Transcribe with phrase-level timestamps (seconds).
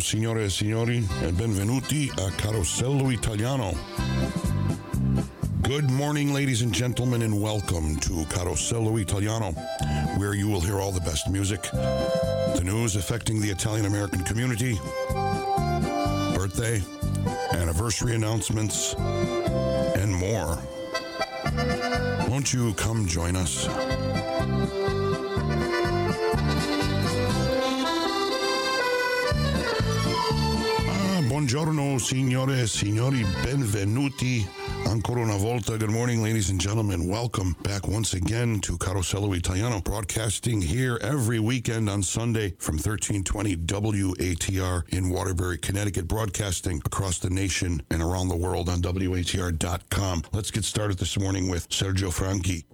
[0.00, 3.76] Signore e signori e benvenuti a Carosello Italiano.
[5.62, 9.52] Good morning, ladies and gentlemen, and welcome to Carosello Italiano,
[10.16, 14.78] where you will hear all the best music, the news affecting the Italian American community,
[16.34, 16.80] birthday,
[17.52, 18.94] anniversary announcements,
[19.96, 20.58] and more.
[22.28, 23.66] Won't you come join us?
[31.48, 34.46] Buongiorno, signore e signori, benvenuti.
[34.84, 37.08] Ancora una volta, good morning, ladies and gentlemen.
[37.08, 43.56] Welcome back once again to Carosello Italiano, broadcasting here every weekend on Sunday from 1320
[43.64, 50.24] WATR in Waterbury, Connecticut, broadcasting across the nation and around the world on WATR.com.
[50.34, 52.66] Let's get started this morning with Sergio Franchi.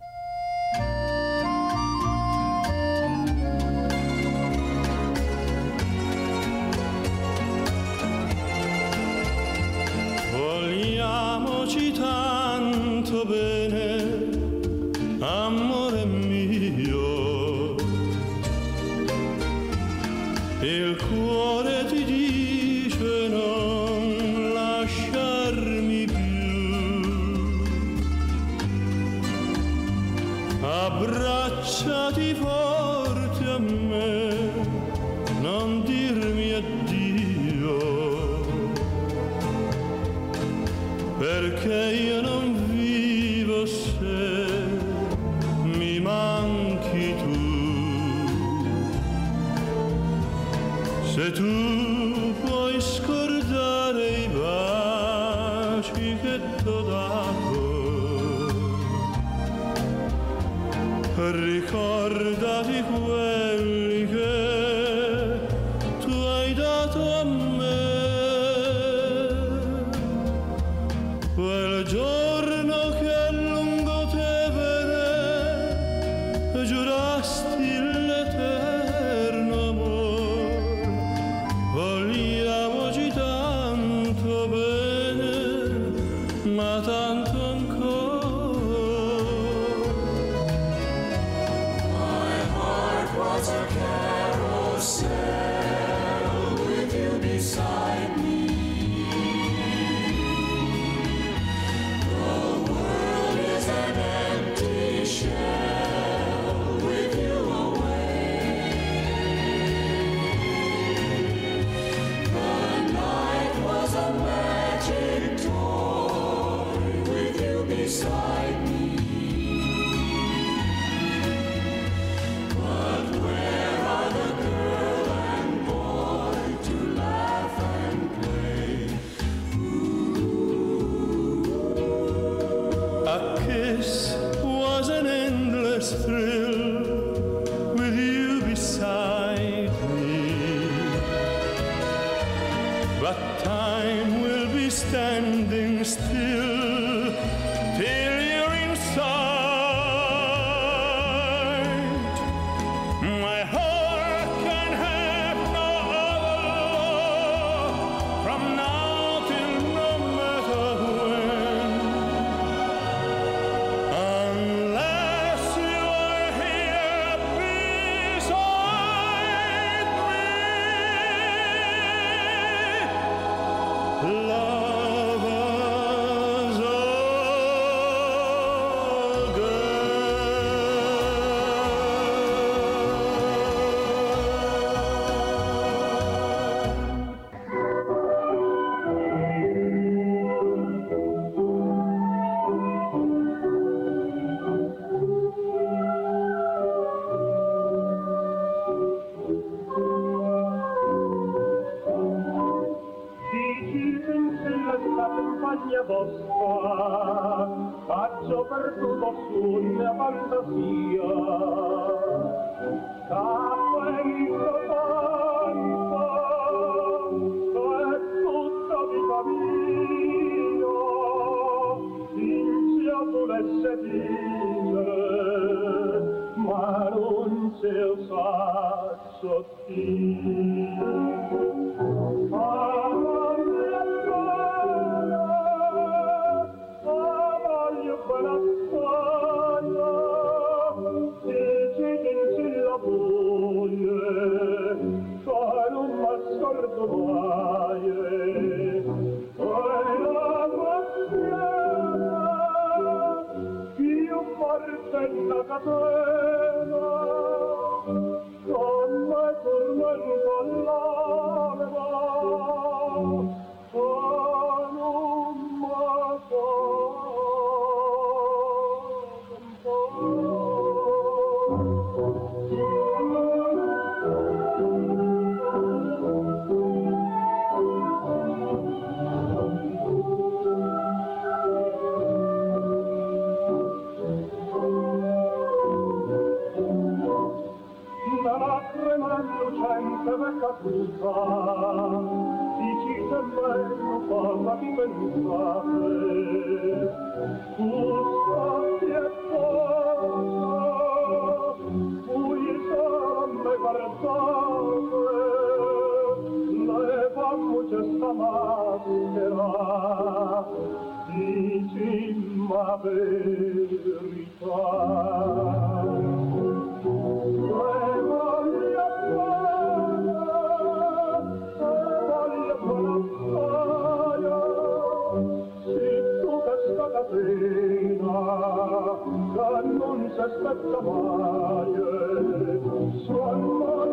[333.06, 333.83] Sois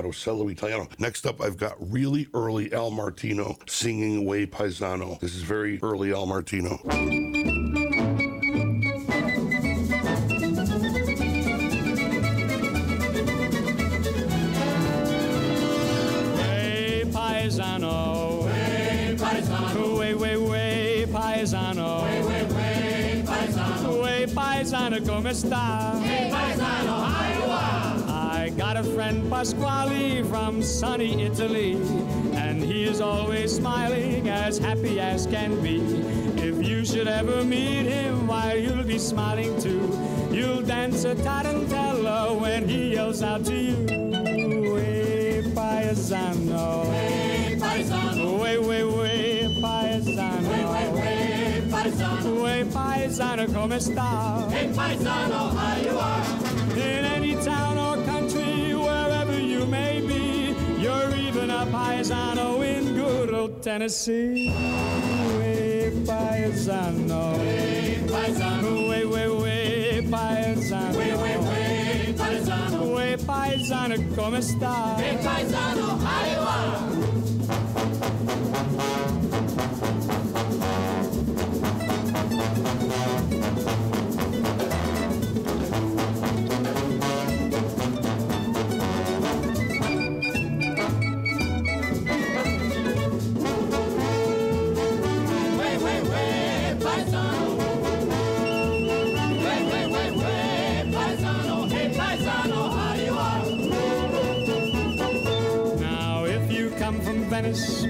[0.00, 0.88] Carosello Italiano.
[0.98, 5.20] Next up, I've got really early Al Martino singing Way Paisano.
[5.20, 6.80] This is very early Al Martino.
[16.34, 18.44] Way paesano.
[18.44, 19.16] Way.
[19.98, 22.02] Way, way, way paesano.
[22.04, 24.02] Way, way, way paesano.
[24.02, 26.00] Way paesano, come sta?
[26.00, 26.29] Hey
[28.94, 31.72] friend Pasquale from sunny Italy,
[32.34, 35.80] and he is always smiling, as happy as can be.
[36.40, 39.80] If you should ever meet him, why you'll be smiling too.
[40.30, 43.76] You'll dance a tarantella when he yells out to you.
[44.74, 46.88] Way paesano.
[46.88, 48.40] Way paesano.
[48.42, 50.48] Way, way, way paesano.
[50.48, 52.42] Way, way, way paesano.
[52.42, 54.48] Way paesano, come sta?
[54.50, 56.39] Hey paesano, how you are?
[62.10, 64.48] A paesano in good old Tennessee.
[65.38, 65.70] Way.
[67.36, 67.36] Way
[68.10, 68.88] paesano.
[68.88, 70.96] Way, way, way paesano.
[70.96, 72.94] Way, way, way paesano.
[72.94, 74.96] Way paesano, come sta?
[74.96, 76.20] Hey paesano, how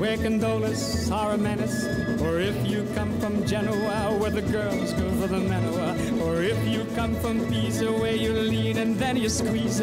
[0.00, 1.85] where gondolas are a menace,
[2.23, 6.57] or if you come from Genoa, where the girls go for the Manoa, or if
[6.66, 9.83] you come from Pisa, where you lean and then you squeeze,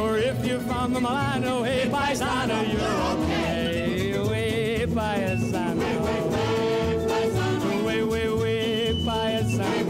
[0.00, 6.22] or if you're from the Milano, hey, paisano, you're okay, way paisano, way
[7.06, 9.84] paisano, way way way paisano,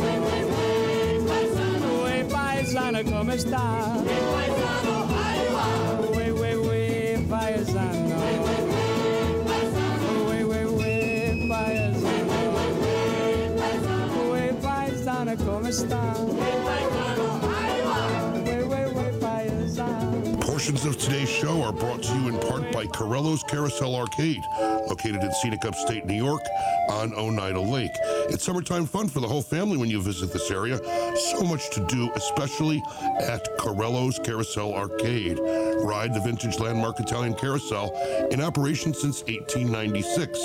[2.03, 3.98] way paisano, come está?
[20.41, 24.43] Portions of today's show are brought to you in part by Carello's Carousel Arcade,
[24.89, 26.43] located in scenic upstate New York
[26.89, 27.97] on Oneida Lake.
[28.31, 30.79] It's summertime fun for the whole family when you visit this area.
[31.17, 32.83] So much to do, especially
[33.21, 35.39] at Carello's Carousel Arcade.
[35.39, 37.93] Ride the vintage landmark Italian carousel
[38.31, 40.39] in operation since 1896.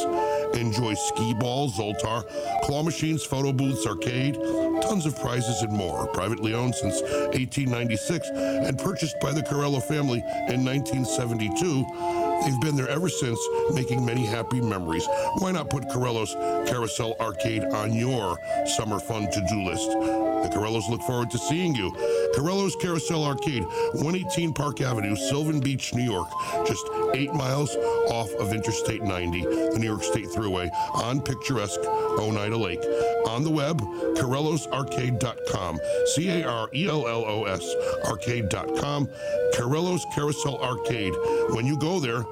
[0.55, 2.23] Enjoy skee ball, Zoltar,
[2.63, 4.35] claw machines, photo booths, arcade,
[4.81, 6.07] tons of prizes and more.
[6.07, 10.19] Privately owned since 1896 and purchased by the Carello family
[10.49, 12.22] in 1972.
[12.45, 13.39] They've been there ever since,
[13.73, 15.07] making many happy memories.
[15.39, 16.33] Why not put Carello's
[16.69, 20.32] Carousel Arcade on your summer fun to-do list?
[20.43, 21.91] The Carellos look forward to seeing you.
[22.35, 26.27] Carello's Carousel Arcade, 118 Park Avenue, Sylvan Beach, New York,
[26.67, 27.75] just eight miles
[28.09, 31.79] off of Interstate 90, the New York State Thruway, on picturesque
[32.19, 32.83] Oneida Lake.
[33.27, 33.81] On the web,
[34.17, 35.79] CarellosArcade.com,
[36.13, 39.09] C-A-R-E-L-L-O-S, arcade.com,
[39.53, 41.13] Carello's Carousel Arcade.
[41.51, 42.23] When you go there,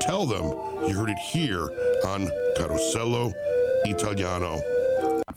[0.00, 0.44] tell them
[0.88, 1.70] you heard it here
[2.06, 3.34] on Carosello
[3.84, 4.77] Italiano.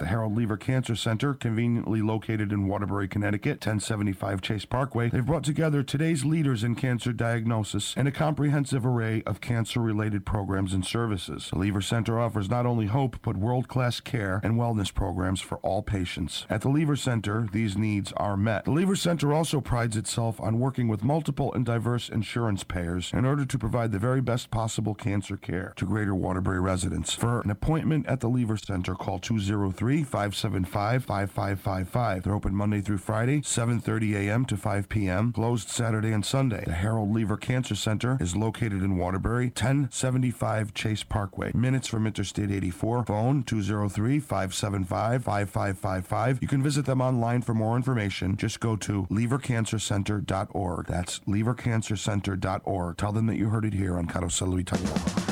[0.02, 5.44] The Harold Leever Cancer Center, conveniently located in Waterbury, Connecticut, 1075 Chase Parkway, they've brought
[5.44, 11.52] together today's leaders in cancer diagnosis and a comprehensive array of cancer-related programs and services.
[11.52, 15.84] The Leever Center offers not only hope, but world-class care and wellness programs for all
[15.84, 16.48] patients.
[16.50, 18.66] At the Leever Center, these needs are met.
[18.66, 23.24] The Leever Center also prides itself on working with multiple and diverse insurance payers in
[23.24, 27.14] order to provide the very best possible cancer care to Greater Waterbury residents.
[27.14, 32.24] For an appointment at the Leever Center, call 203 575 5555.
[32.24, 34.46] They're open Monday through Friday, 7:30 a.m.
[34.46, 36.64] to 5 p.m., closed Saturday and Sunday.
[36.66, 41.52] The Harold Leever Cancer Center is located in Waterbury, 1075 Chase Parkway.
[41.54, 43.06] Minutes from Interstate 84.
[43.06, 46.40] Phone 203 575 5555.
[46.42, 48.38] You can visit them online for more information.
[48.38, 50.88] Just go to leevercancercenter.org.
[50.88, 52.98] That's leevercancercenter.org.
[52.98, 55.31] Tell them that you heard it here on Carosello Italiano.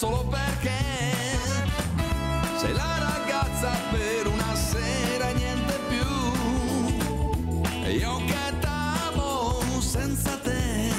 [0.00, 0.78] Solo perché
[2.56, 6.08] sei la ragazza per una sera e niente più.
[7.84, 10.90] E io che t'amo senza te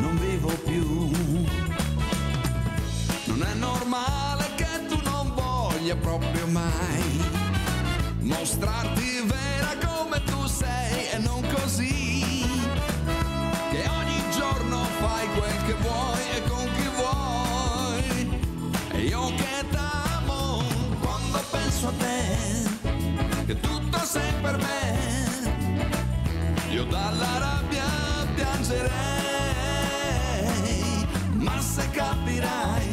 [0.00, 1.10] non vivo più.
[3.26, 7.20] Non è normale che tu non voglia proprio mai
[8.22, 9.91] mostrarti vera come
[28.72, 28.88] piangerei,
[31.34, 32.91] ma se capirai,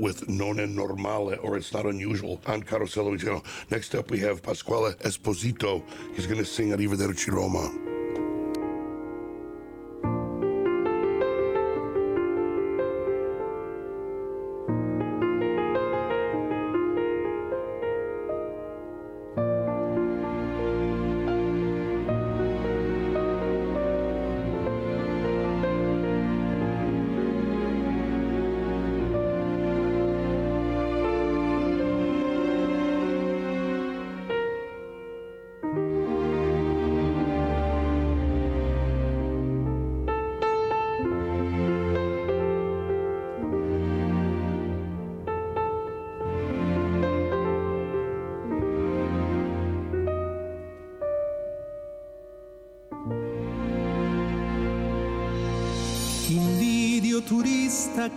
[0.00, 3.10] with Non è normale, or It's Not Unusual, on Carosello.
[3.70, 5.82] Next up, we have Pasquale Esposito.
[6.14, 7.79] He's going to sing Arrivederci Roma.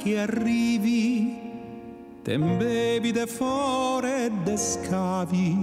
[0.04, 1.39] Che arrivi,
[2.24, 5.56] te bevi de fore e de scavi,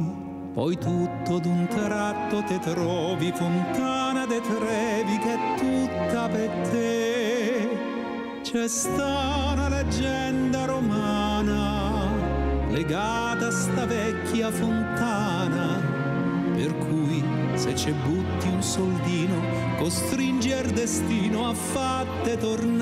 [0.54, 7.68] poi tutto d'un tratto te trovi fontana de Trevi che è tutta per te.
[8.42, 12.08] C'è sta una leggenda romana
[12.70, 15.80] legata a sta vecchia fontana
[16.54, 17.22] per cui
[17.54, 22.79] se ci butti un soldino costringi il destino a fatte tornare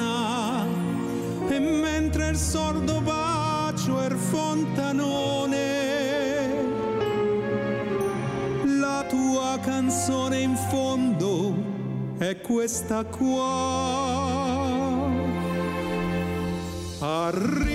[2.38, 5.66] sordo bacio er fontanone.
[8.80, 11.54] La tua canzone in fondo
[12.18, 14.36] è questa qua.
[17.00, 17.67] Arrivederci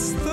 [0.00, 0.29] It's time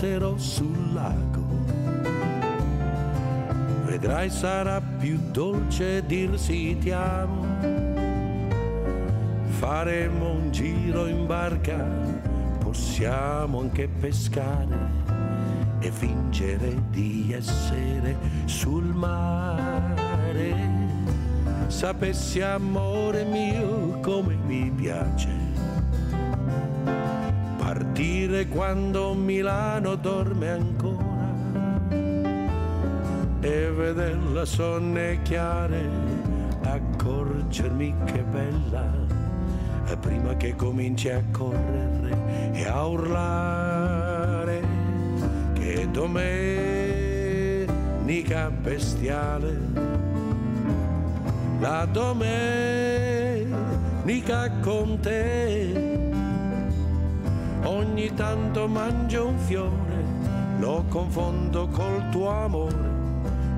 [0.00, 1.44] porterò sul lago.
[3.84, 7.44] Vedrai sarà più dolce dirsi ti amo.
[9.58, 11.86] Faremo un giro in barca,
[12.60, 14.88] possiamo anche pescare
[15.80, 20.54] e fingere di essere sul mare.
[21.66, 25.49] Sapessi amore mio come mi piace
[28.50, 31.08] quando Milano dorme ancora
[33.40, 35.88] e vederla sonnecchiare,
[36.62, 38.92] accorgermi che bella,
[40.00, 44.62] prima che cominci a correre e a urlare,
[45.54, 47.30] che domenica
[48.50, 49.58] bestiale,
[51.60, 52.90] la domenica
[54.60, 55.39] con te
[58.20, 60.04] tanto mangio un fiore,
[60.58, 62.90] lo confondo col tuo amore,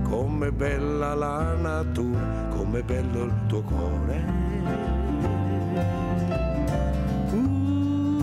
[0.04, 4.24] come bella la natura, come bello il tuo cuore.
[7.32, 8.22] Uh,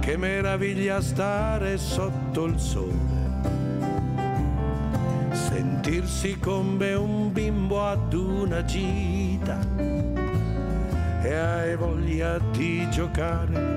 [0.00, 3.30] che meraviglia stare sotto il sole,
[5.32, 9.58] sentirsi come un bimbo ad una gita.
[11.22, 13.75] E hai voglia di giocare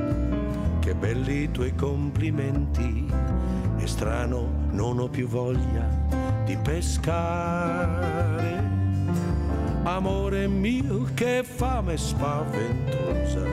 [0.99, 3.07] belli i tuoi complimenti.
[3.77, 5.87] È strano, non ho più voglia
[6.45, 7.97] di pescare.
[9.83, 13.43] Amore mio, che fame spaventosa.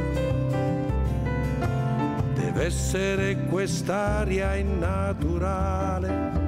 [2.35, 6.45] Deve essere quest'aria innaturale.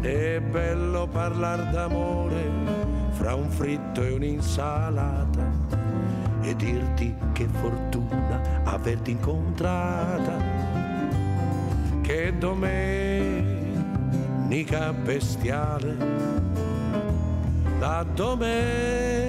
[0.00, 2.50] È bello parlare d'amore
[3.10, 5.50] fra un fritto e un'insalata
[6.42, 7.81] e dirti che fortuna
[8.82, 10.60] averti incontrata.
[12.00, 13.62] Che domenica
[14.92, 15.96] bestiale,
[17.78, 19.24] la domenica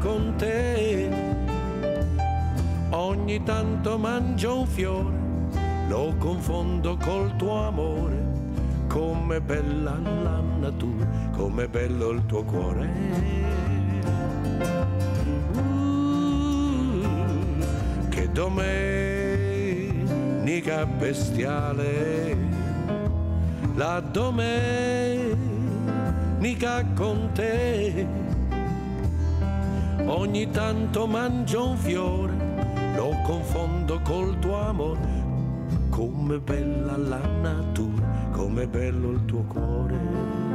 [0.00, 1.34] con te.
[2.90, 5.16] Ogni tanto mangio un fiore,
[5.88, 8.34] lo confondo col tuo amore.
[8.88, 13.85] Come bella la natura, come bello il tuo cuore.
[18.36, 19.64] domenica
[20.84, 22.36] bestiale,
[23.74, 25.34] la domenica
[26.94, 28.06] con te.
[30.04, 32.34] Ogni tanto mangio un fiore,
[32.94, 35.24] lo confondo col tuo amore,
[35.88, 40.45] come bella la natura, come bello il tuo cuore.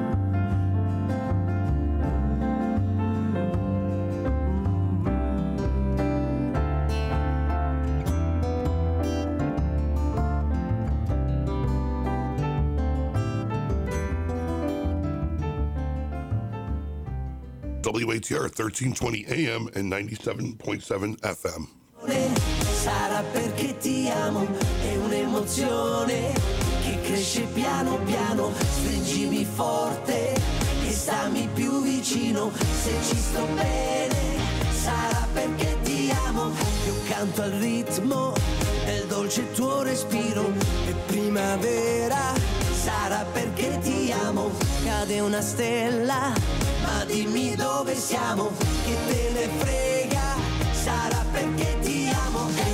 [18.22, 21.66] KTR 1320 AM and 97.7 FM.
[22.62, 24.48] Sarà perché ti amo,
[24.84, 26.34] è un'emozione
[26.84, 34.40] che cresce piano piano, stringimi forte e stammi più vicino, se ci sto bene
[34.72, 36.52] sarà perché ti amo,
[36.86, 38.34] io canto al ritmo
[38.86, 40.52] del dolce tuo respiro,
[40.88, 44.50] è primavera sarà perché ti amo?
[44.84, 46.34] Cade una stella
[46.84, 48.52] Ma dimmi dove siamo.
[48.86, 50.36] Che te ne frega?
[50.72, 52.71] Sarà perché ti amo?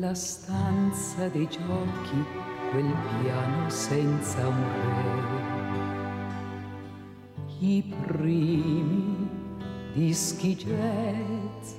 [0.00, 2.24] La stanza dei giochi,
[2.70, 5.22] quel piano senza un re.
[7.60, 9.28] I primi
[9.92, 11.74] dischi jazz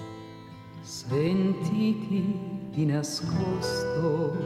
[0.82, 4.38] sentiti di nascosto.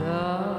[0.00, 0.57] La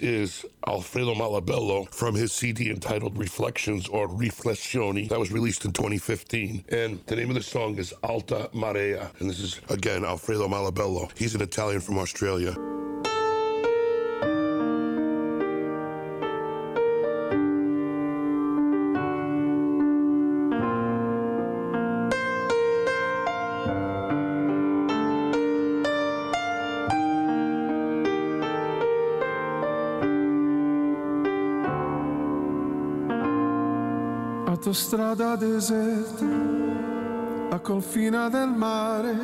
[0.00, 6.64] Is Alfredo Malabello from his CD entitled Reflections or Riflessioni that was released in 2015.
[6.68, 9.10] And the name of the song is Alta Marea.
[9.20, 11.10] And this is, again, Alfredo Malabello.
[11.16, 12.54] He's an Italian from Australia.
[34.76, 36.26] Autostrada deserta,
[37.48, 39.16] a confina del mare,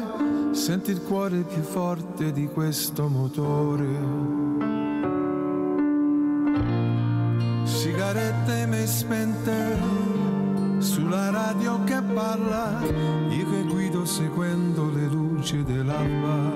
[0.53, 3.87] senti il cuore più forte di questo motore.
[7.65, 9.77] Sigarette mai spente,
[10.79, 12.81] sulla radio che parla,
[13.29, 16.51] io che guido seguendo le luci dell'alba.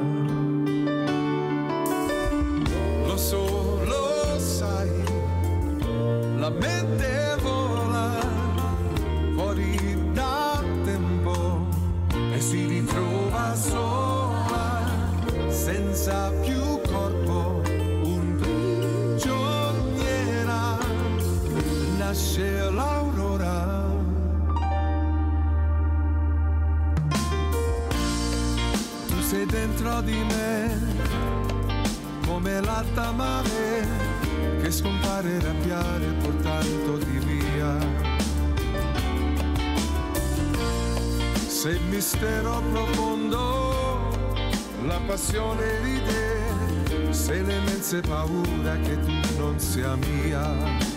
[3.07, 4.89] Lo so, lo sai,
[6.39, 6.96] la mente
[30.01, 30.79] di me,
[32.27, 33.87] come l'alta mare
[34.61, 37.79] che scompare rappiare portandoti via.
[41.47, 44.11] Sei il mistero profondo,
[44.85, 50.96] la passione ride, sei l'immensa paura che tu non sia mia.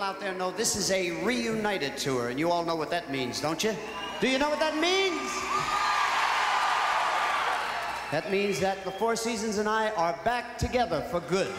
[0.00, 3.10] People out there know, this is a reunited tour, and you all know what that
[3.10, 3.76] means, don't you?
[4.18, 5.30] Do you know what that means?
[8.10, 11.52] That means that the Four Seasons and I are back together for good.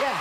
[0.00, 0.20] Yes.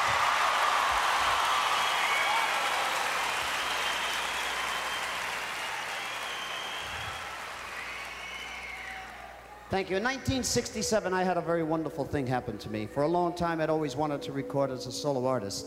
[9.71, 9.97] Thank you.
[9.97, 12.85] In 1967, I had a very wonderful thing happen to me.
[12.85, 15.65] For a long time, I'd always wanted to record as a solo artist.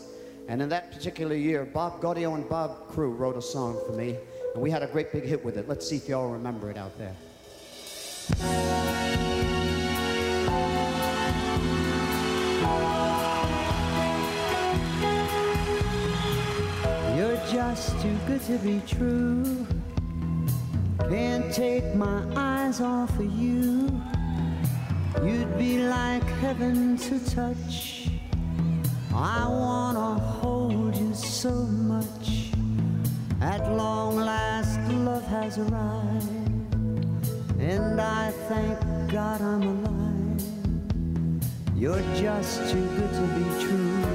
[0.49, 4.17] And in that particular year, Bob Gaudio and Bob Crewe wrote a song for me,
[4.53, 5.67] and we had a great big hit with it.
[5.67, 7.13] Let's see if y'all remember it out there.
[17.17, 19.67] You're just too good to be true.
[21.09, 24.01] Can't take my eyes off of you.
[25.23, 28.06] You'd be like heaven to touch.
[29.19, 32.51] I wanna hold you so much.
[33.41, 36.75] At long last, love has arrived,
[37.59, 38.79] and I thank
[39.11, 40.43] God I'm alive.
[41.75, 44.05] You're just too good to be true.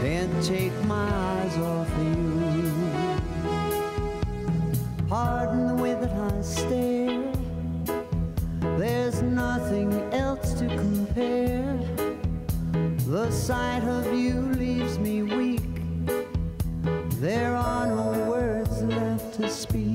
[0.00, 2.72] Can't take my eyes off of you.
[5.08, 7.22] Pardon the way that I stare.
[8.78, 11.97] There's nothing else to compare.
[13.08, 15.62] The sight of you leaves me weak.
[17.12, 19.87] There are no words left to speak.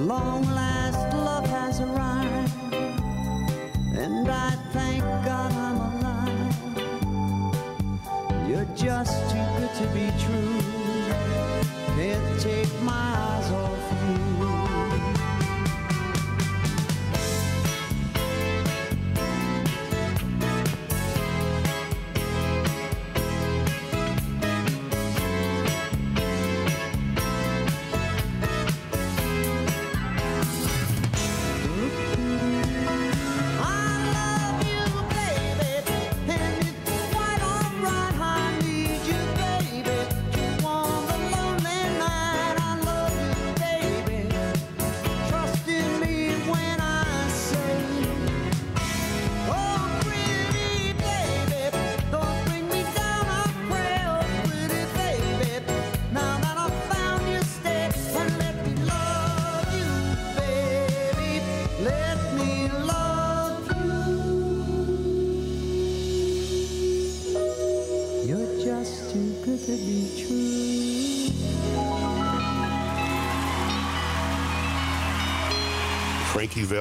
[0.00, 2.74] Long last, love has arrived,
[3.94, 6.56] and I thank God I'm alive.
[8.48, 10.60] You're just too good to be true.
[11.96, 13.79] Can't take my eyes off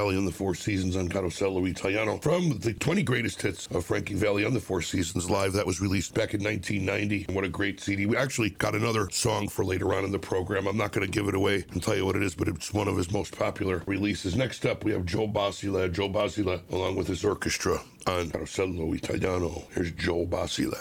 [0.09, 2.17] Valli on the Four Seasons on Carosello Italiano.
[2.17, 5.81] From the 20 greatest hits of Frankie Valli on the Four Seasons live that was
[5.81, 7.25] released back in 1990.
[7.27, 8.07] And what a great CD.
[8.07, 10.65] We actually got another song for later on in the program.
[10.65, 12.73] I'm not going to give it away and tell you what it is, but it's
[12.73, 14.35] one of his most popular releases.
[14.35, 15.87] Next up, we have Joe Basile.
[15.89, 19.61] Joe Basile, along with his orchestra on Carosello Italiano.
[19.75, 20.73] Here's Joe Basile.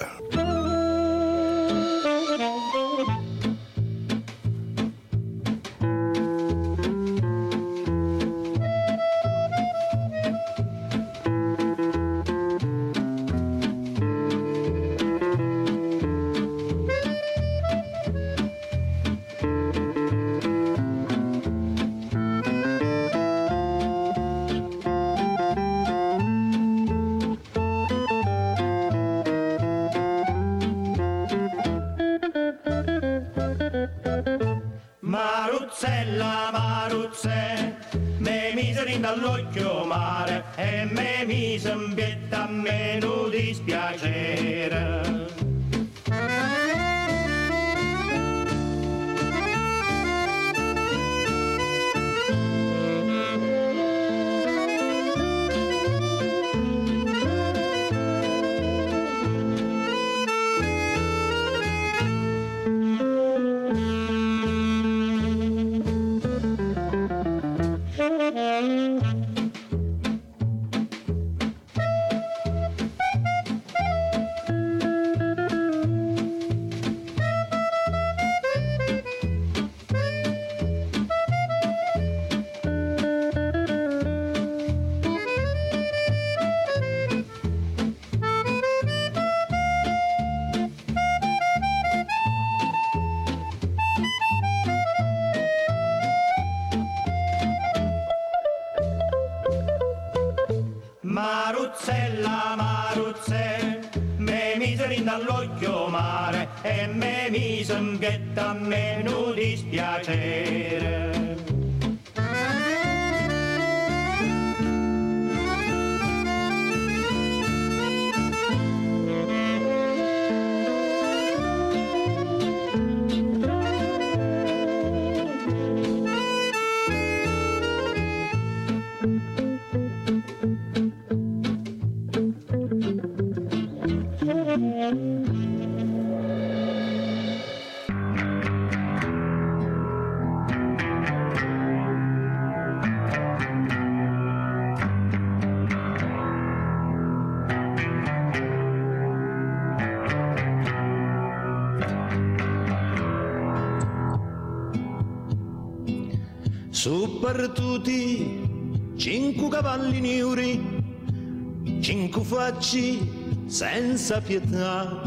[162.69, 163.01] Facci
[163.47, 165.01] senza pietà,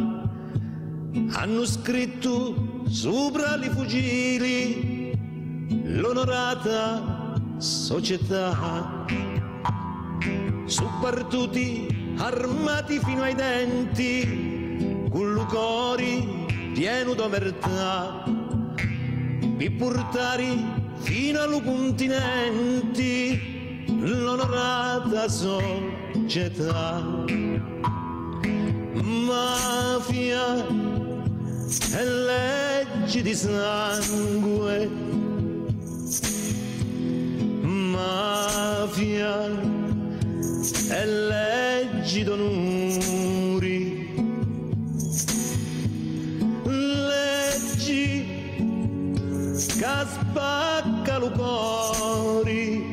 [1.34, 5.12] hanno scritto sopra i fucili
[5.84, 9.06] l'onorata società.
[10.66, 18.24] Su partuti armati fino ai denti, con lucori pieno d'omertà,
[19.58, 20.48] per portare
[20.96, 23.40] fino al continenti
[24.00, 26.10] l'onorata società.
[29.04, 30.66] Mafia
[31.94, 34.90] e leggi di sangue.
[37.62, 39.46] Mafia
[40.90, 43.80] e leggi d'onori.
[46.64, 48.26] Leggi
[49.56, 52.92] che spaccano cuori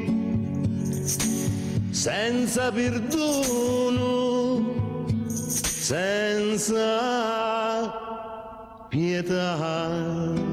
[1.91, 3.88] senza perdono,
[5.89, 6.85] senza
[8.91, 10.48] pietà.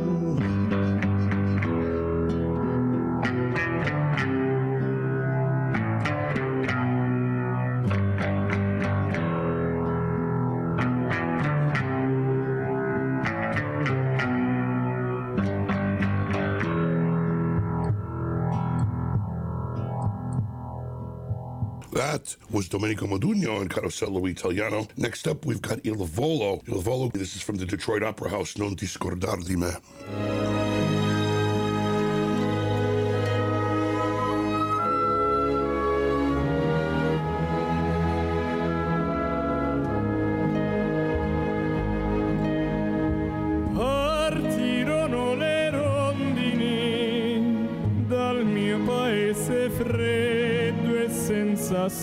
[22.16, 24.88] That was Domenico Modugno and Carosello Italiano.
[24.95, 26.61] Next up, we've got Il Volo.
[26.66, 30.64] Il Volo, this is from the Detroit Opera House, Non ti scordar di me.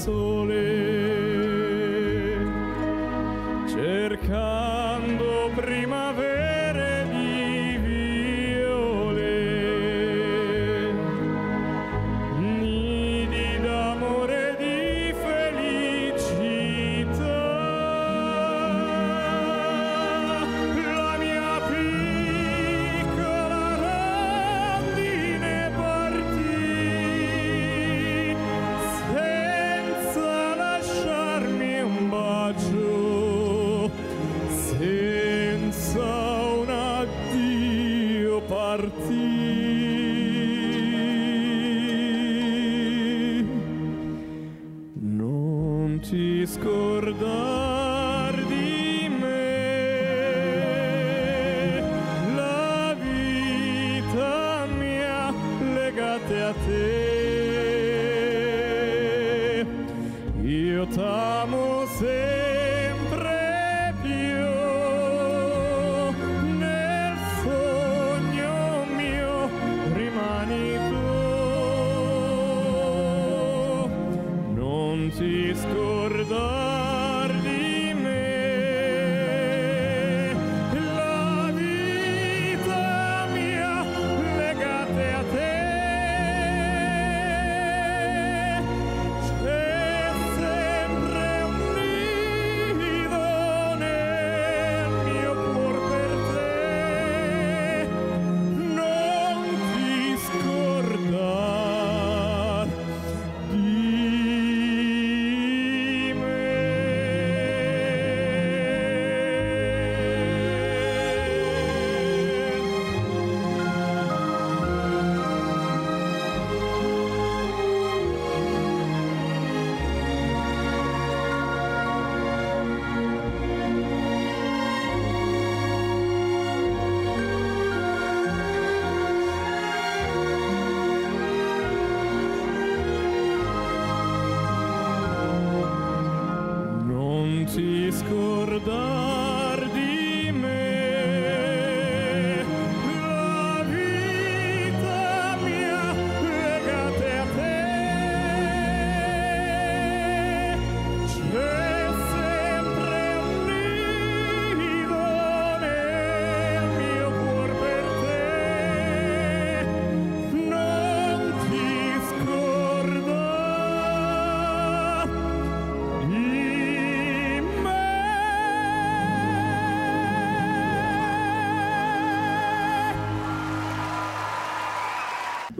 [0.05, 0.62] Sole,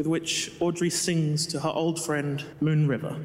[0.03, 3.17] with which Audrey sings to her old friend Moon River.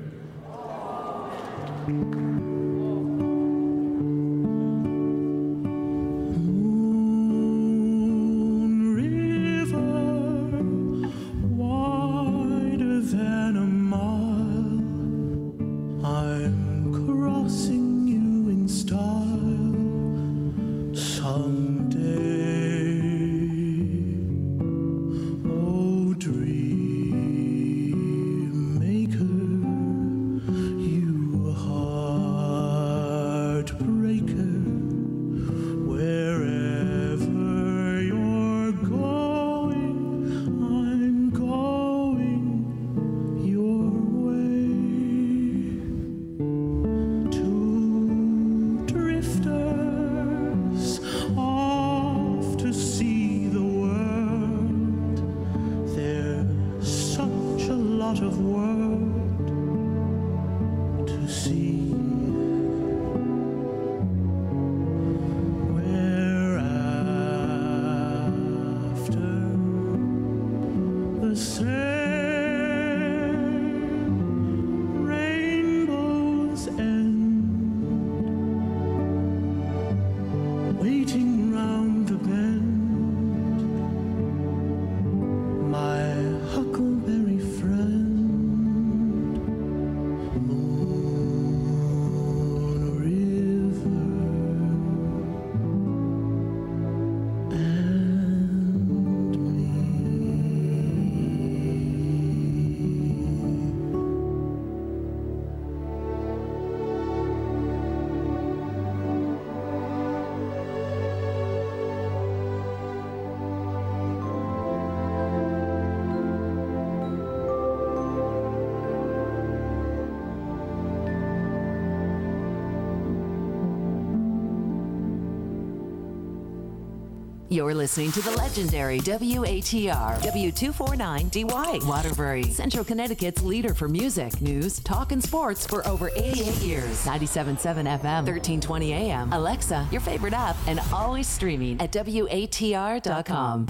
[127.58, 135.12] You're listening to the legendary WATR W249DY Waterbury, Central Connecticut's leader for music, news, talk,
[135.12, 137.04] and sports for over 88 years.
[137.04, 139.34] 97.7 FM, 1320 AM.
[139.34, 143.66] Alexa, your favorite app, and always streaming at WATR.com.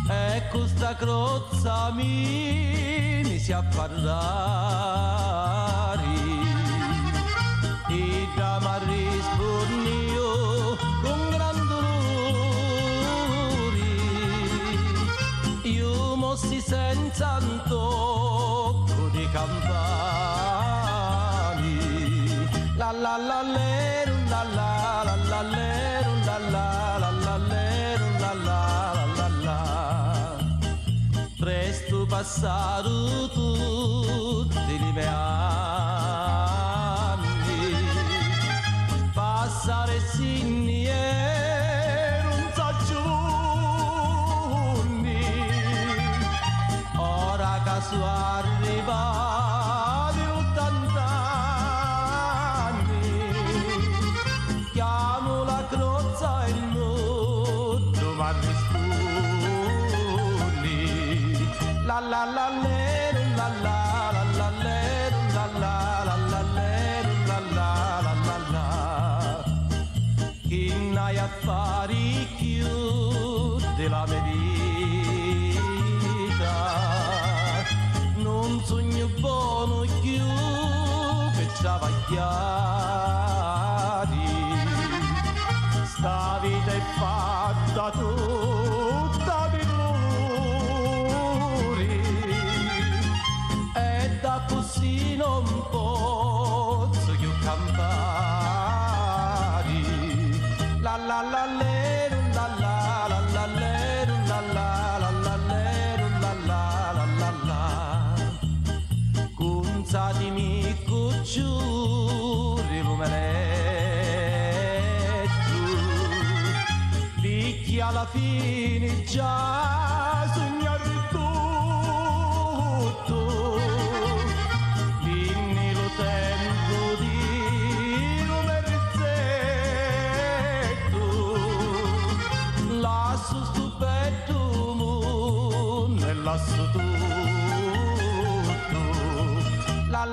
[0.09, 4.56] Ecco e questa crozza mi si apparrà
[58.27, 58.67] Maristuli.
[61.85, 63.86] La la la, la la la.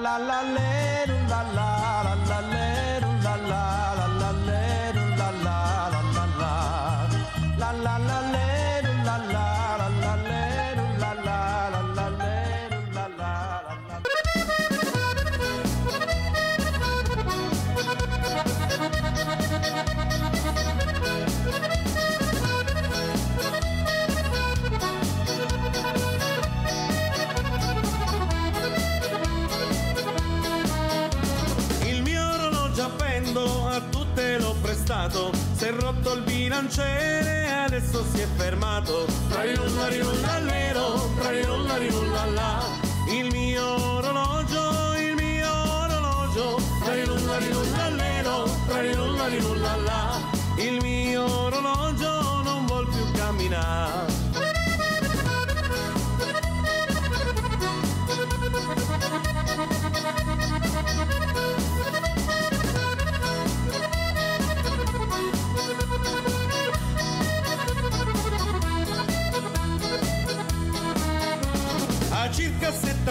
[0.04, 1.73] La la la la la
[36.54, 39.06] lanciere adesso si è fermato.
[39.28, 40.20] Marion, Marion,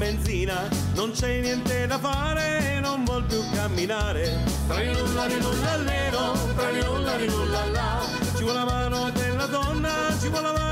[0.00, 4.42] benzina, non c'è niente da fare, non vuol più camminare.
[4.66, 8.00] Trarinulla rinulla all'ero, trarinulla rinulla là,
[8.34, 10.69] ci vuole la mano della donna, ci vuole la mano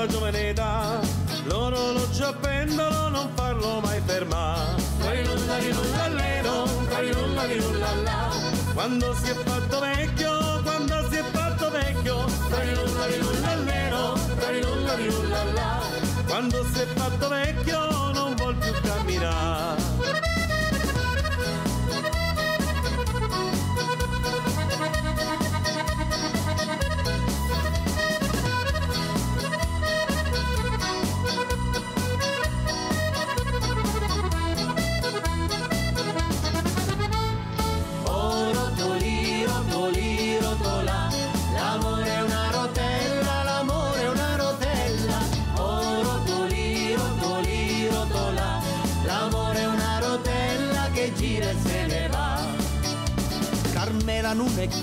[0.00, 1.00] la giovane età.
[1.44, 4.82] L'orologio a pendolo non farlo mai fermare.
[8.72, 12.24] Quando si è fatto vecchio, quando si è fatto vecchio.
[16.26, 17.79] Quando si è fatto vecchio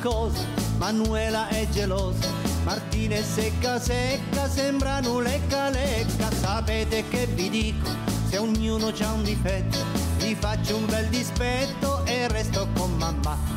[0.01, 0.43] Cosa,
[0.79, 2.27] Manuela è gelosa,
[2.63, 6.31] Martina è secca secca, sembrano lecca lecca.
[6.31, 7.87] Sapete che vi dico,
[8.27, 9.77] se ognuno c'ha un difetto,
[10.17, 13.56] vi faccio un bel dispetto e resto con mamma.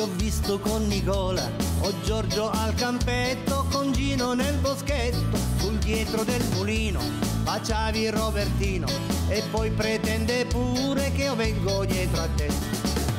[0.00, 6.44] Ho visto con Nicola, ho Giorgio al campetto con Gino nel boschetto, sul dietro del
[6.54, 8.86] mulino baciavi Robertino
[9.28, 12.48] e poi pretende pure che io vengo dietro a te.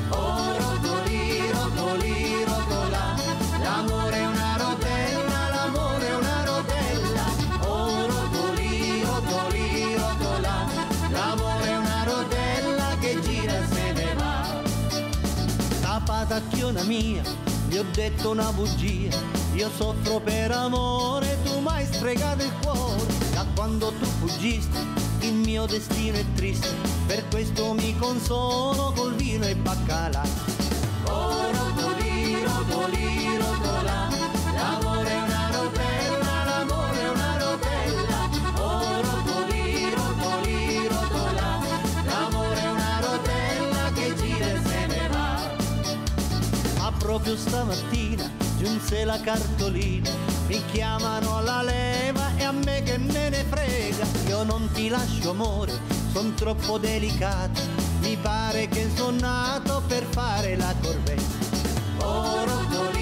[0.09, 0.58] Oh,
[16.39, 17.21] patacchiona mia,
[17.67, 19.15] Gli ho detto una bugia,
[19.53, 23.03] io soffro per amore, tu m'hai stregato il cuore.
[23.31, 24.79] Da quando tu fuggisti,
[25.19, 26.69] il mio destino è triste,
[27.05, 30.23] per questo mi consolo col vino e baccalà.
[31.05, 33.37] Oh, rotolì, rotolì,
[47.29, 50.09] proprio stamattina giunse la cartolina,
[50.47, 55.31] mi chiamano alla leva e a me che me ne frega, io non ti lascio
[55.31, 55.73] amore,
[56.11, 57.61] son troppo delicata,
[58.01, 62.05] mi pare che son nato per fare la corvetta.
[62.05, 62.98] Oh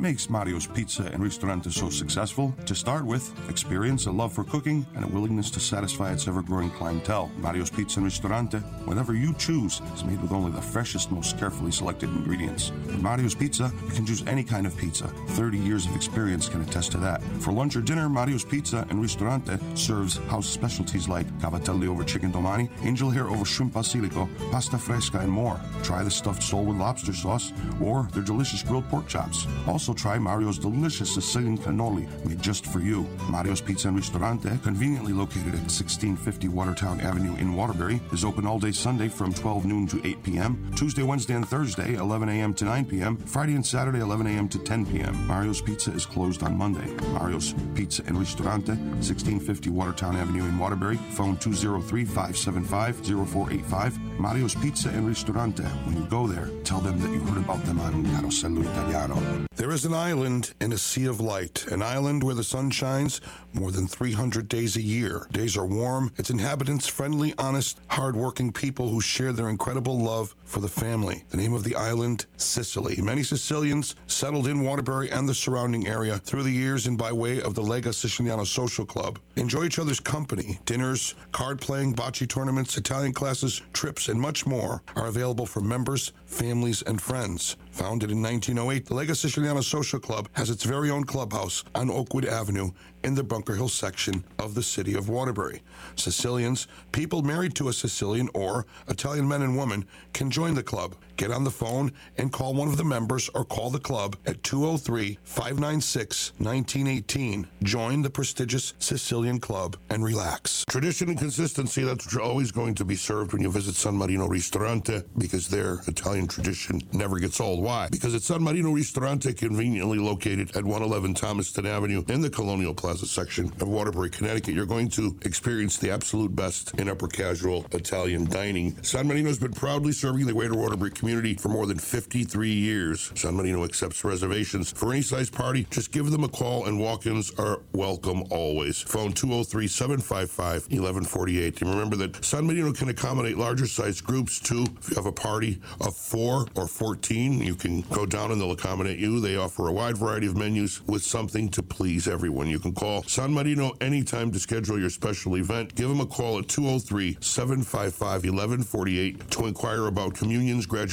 [0.00, 2.54] What makes Mario's Pizza and Ristorante so successful?
[2.64, 6.40] To start with, experience, a love for cooking, and a willingness to satisfy its ever
[6.40, 7.30] growing clientele.
[7.36, 11.70] Mario's Pizza and Ristorante, whatever you choose, is made with only the freshest, most carefully
[11.70, 12.72] selected ingredients.
[12.88, 15.06] At Mario's Pizza, you can choose any kind of pizza.
[15.06, 17.22] 30 years of experience can attest to that.
[17.40, 22.30] For lunch or dinner, Mario's Pizza and Ristorante serves house specialties like cavatelli over chicken
[22.30, 25.60] domani, angel hair over shrimp basilico, pasta fresca, and more.
[25.82, 29.46] Try the stuffed sole with lobster sauce or their delicious grilled pork chops.
[29.66, 33.02] Also try Mario's delicious Sicilian cannoli made just for you.
[33.28, 38.58] Mario's Pizza and Ristorante, conveniently located at 1650 Watertown Avenue in Waterbury, is open all
[38.58, 42.54] day Sunday from 12 noon to 8 p.m., Tuesday, Wednesday, and Thursday, 11 a.m.
[42.54, 44.48] to 9 p.m., Friday and Saturday, 11 a.m.
[44.48, 45.26] to 10 p.m.
[45.26, 46.86] Mario's Pizza is closed on Monday.
[47.12, 53.98] Mario's Pizza and Ristorante, 1650 Watertown Avenue in Waterbury, phone 203 575 0485.
[54.20, 55.62] Mario's Pizza and Ristorante.
[55.62, 59.46] When you go there, tell them that you heard about them on Carosello Italiano.
[59.56, 63.20] There is an island in a sea of light, an island where the sun shines
[63.52, 65.26] more than 300 days a year.
[65.32, 70.60] Days are warm, its inhabitants friendly, honest, hardworking people who share their incredible love for
[70.60, 71.22] the family.
[71.30, 73.00] The name of the island, Sicily.
[73.00, 77.40] Many Sicilians settled in Waterbury and the surrounding area through the years and by way
[77.40, 79.20] of the Lega Siciliana Social Club.
[79.36, 80.58] Enjoy each other's company.
[80.66, 86.12] Dinners, card playing, bocce tournaments, Italian classes, trips, and much more are available for members,
[86.26, 87.56] families, and friends.
[87.70, 92.24] Founded in 1908, the Lega Siciliana Social Club has its very own clubhouse on Oakwood
[92.24, 92.72] Avenue
[93.02, 95.62] in the Bunker Hill section of the city of Waterbury.
[95.96, 100.94] Sicilians, people married to a Sicilian or Italian men and women, can join the club.
[101.20, 104.42] Get on the phone and call one of the members or call the club at
[104.42, 107.46] 203 596 1918.
[107.62, 110.64] Join the prestigious Sicilian Club and relax.
[110.70, 115.02] Tradition and consistency, that's always going to be served when you visit San Marino Ristorante
[115.18, 117.62] because their Italian tradition never gets old.
[117.62, 117.88] Why?
[117.90, 123.04] Because it's San Marino Ristorante, conveniently located at 111 Thomaston Avenue in the Colonial Plaza
[123.04, 124.54] section of Waterbury, Connecticut.
[124.54, 128.82] You're going to experience the absolute best in upper casual Italian dining.
[128.82, 133.10] San Marino's been proudly serving the greater Waterbury community for more than 53 years.
[133.16, 135.66] San Marino accepts reservations for any size party.
[135.68, 138.82] Just give them a call and walk-ins are welcome always.
[138.82, 141.62] Phone 203-755-1148.
[141.62, 144.66] And remember that San Marino can accommodate larger size groups too.
[144.78, 148.52] If you have a party of 4 or 14, you can go down and they'll
[148.52, 149.18] accommodate you.
[149.18, 152.46] They offer a wide variety of menus with something to please everyone.
[152.46, 155.74] You can call San Marino anytime to schedule your special event.
[155.74, 160.89] Give them a call at 203-755-1148 to inquire about communions, graduations,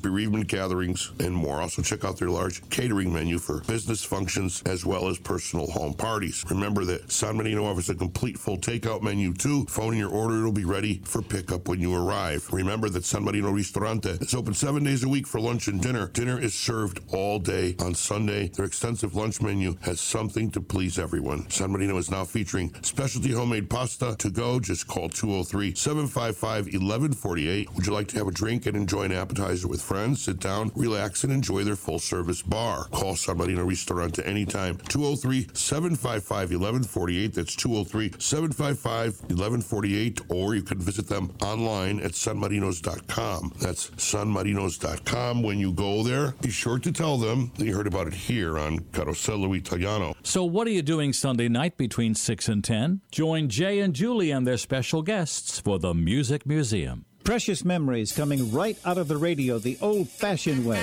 [0.00, 1.60] bereavement gatherings, and more.
[1.60, 5.94] Also check out their large catering menu for business functions as well as personal home
[5.94, 6.44] parties.
[6.50, 9.64] Remember that San Marino offers a complete full takeout menu too.
[9.66, 12.48] Phone in your order, it'll be ready for pickup when you arrive.
[12.52, 16.08] Remember that San Marino Ristorante is open seven days a week for lunch and dinner.
[16.08, 18.48] Dinner is served all day on Sunday.
[18.48, 21.48] Their extensive lunch menu has something to please everyone.
[21.50, 24.60] San Marino is now featuring specialty homemade pasta to go.
[24.60, 27.74] Just call 203 755 1148.
[27.74, 30.22] Would you like to have a drink and enjoy an appetizer with friends?
[30.22, 32.84] Sit down, relax, and enjoy their full service bar.
[32.92, 34.76] Call San Marino Ristorante anytime.
[34.88, 37.34] 203 755 1148.
[37.34, 40.20] That's 203 755 1148.
[40.28, 43.54] Or you can visit them online at sunmarinos.com.
[43.58, 45.42] That's sunmarinos.com.
[45.42, 48.58] When you go there, be sure to tell them that you heard about it here
[48.58, 50.14] on Carosello Italiano.
[50.22, 53.00] So, what are you doing Sunday night between 6 and 10?
[53.10, 57.06] Join Jay and Julie and their special guests for the Music Museum.
[57.24, 60.82] Precious memories coming right out of the radio the old fashioned way.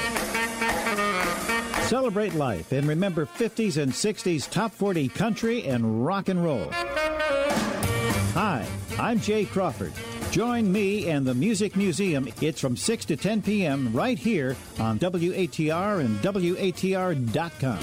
[1.84, 6.70] Celebrate life and remember 50s and 60s top 40 country and rock and roll.
[8.34, 8.66] Hi,
[8.98, 9.92] I'm Jay Crawford.
[10.32, 12.30] Join me and the Music Museum.
[12.40, 13.92] It's from 6 to 10 p.m.
[13.92, 17.80] right here on WATR and WATR.com.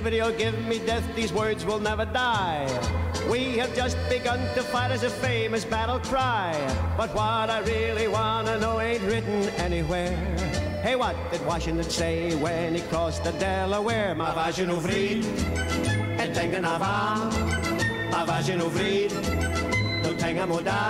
[0.00, 2.64] liberty or give me death, these words will never die.
[3.30, 6.56] We have just begun to fight as a famous battle cry.
[6.96, 10.16] But what I really wanna know ain't written anywhere.
[10.82, 14.14] Hey, what did Washington say when he crossed the Delaware?
[14.14, 15.22] Ma vagin uvrid,
[16.18, 17.28] et tengen ava.
[18.10, 19.12] Ma vagin uvrid,
[20.02, 20.80] no tenga moda.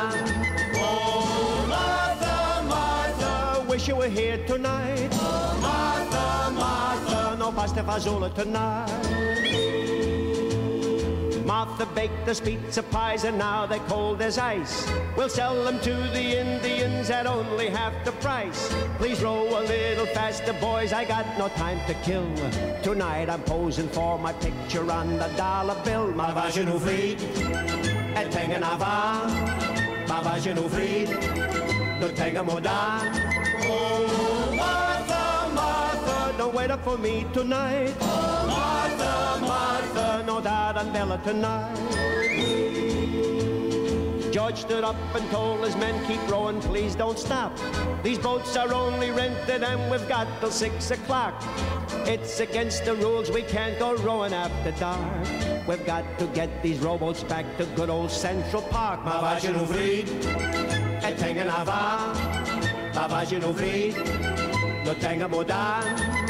[0.76, 5.08] Oh, Martha, Martha, wish you were here tonight.
[5.14, 5.59] Oh,
[7.53, 8.86] Pasta fazola tonight.
[11.44, 14.88] Martha baked us pizza pies and now they're cold as ice.
[15.16, 18.72] We'll sell them to the Indians at only half the price.
[18.98, 22.24] Please row a little faster, boys, I got no time to kill.
[22.82, 26.12] Tonight I'm posing for my picture on the dollar bill.
[26.12, 27.20] Ma vagin uvrid,
[28.16, 29.26] et tengen ava.
[30.09, 31.11] Ma vagin uvrid,
[32.01, 33.03] no tenga moda.
[33.66, 34.39] Oh,
[36.41, 37.95] don't wait up for me tonight.
[38.01, 41.76] Oh, Martha, Martha, no doubt and Bella tonight.
[44.32, 47.53] George stood up and told his men, keep rowing, please don't stop.
[48.03, 51.34] These boats are only rented and we've got till six o'clock.
[52.07, 55.68] It's against the rules, we can't go rowing after dark.
[55.68, 59.05] We've got to get these rowboats back to good old Central Park.
[59.05, 60.09] Ma vagin uvrid,
[61.05, 62.14] et tengen ava.
[62.95, 63.95] Ma vagin uvrid,
[64.86, 65.82] no tenga moda.
[65.84, 66.29] Oh,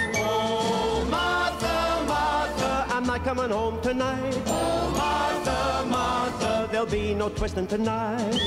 [3.01, 4.39] I'm not coming home tonight.
[4.45, 8.39] Oh, Martha, Martha, there'll be no twisting tonight.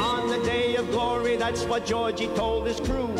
[0.00, 3.16] On the day of glory, that's what Georgie told his crew.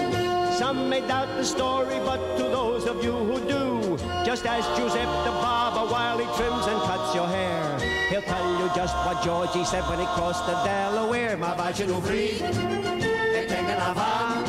[0.58, 5.06] Some may doubt the story, but to those of you who do, just ask Giuseppe
[5.22, 7.78] the barber while he trims and cuts your hair.
[8.10, 11.36] He'll tell you just what Georgie said when he crossed the Delaware.
[11.36, 14.42] Ma vagin uvrid, e tenga lava.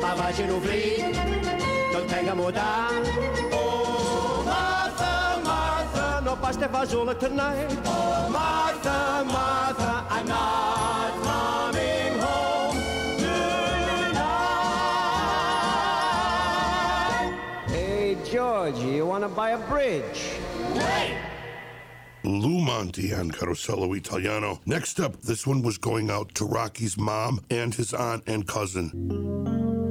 [0.00, 0.48] Ma vagin
[1.92, 2.88] uvrid, non tenga moda.
[3.52, 7.78] Oh, Martha, Martha, no pasta fazola tonight.
[7.84, 12.76] Oh, Martha, Martha, I'm not coming home
[13.18, 14.22] tonight.
[17.68, 20.30] Hey, Georgie, you want to buy a bridge?
[20.74, 21.16] Wait!
[22.24, 24.60] Lou Monte on Carosello Italiano.
[24.64, 29.81] Next up, this one was going out to Rocky's mom and his aunt and cousin.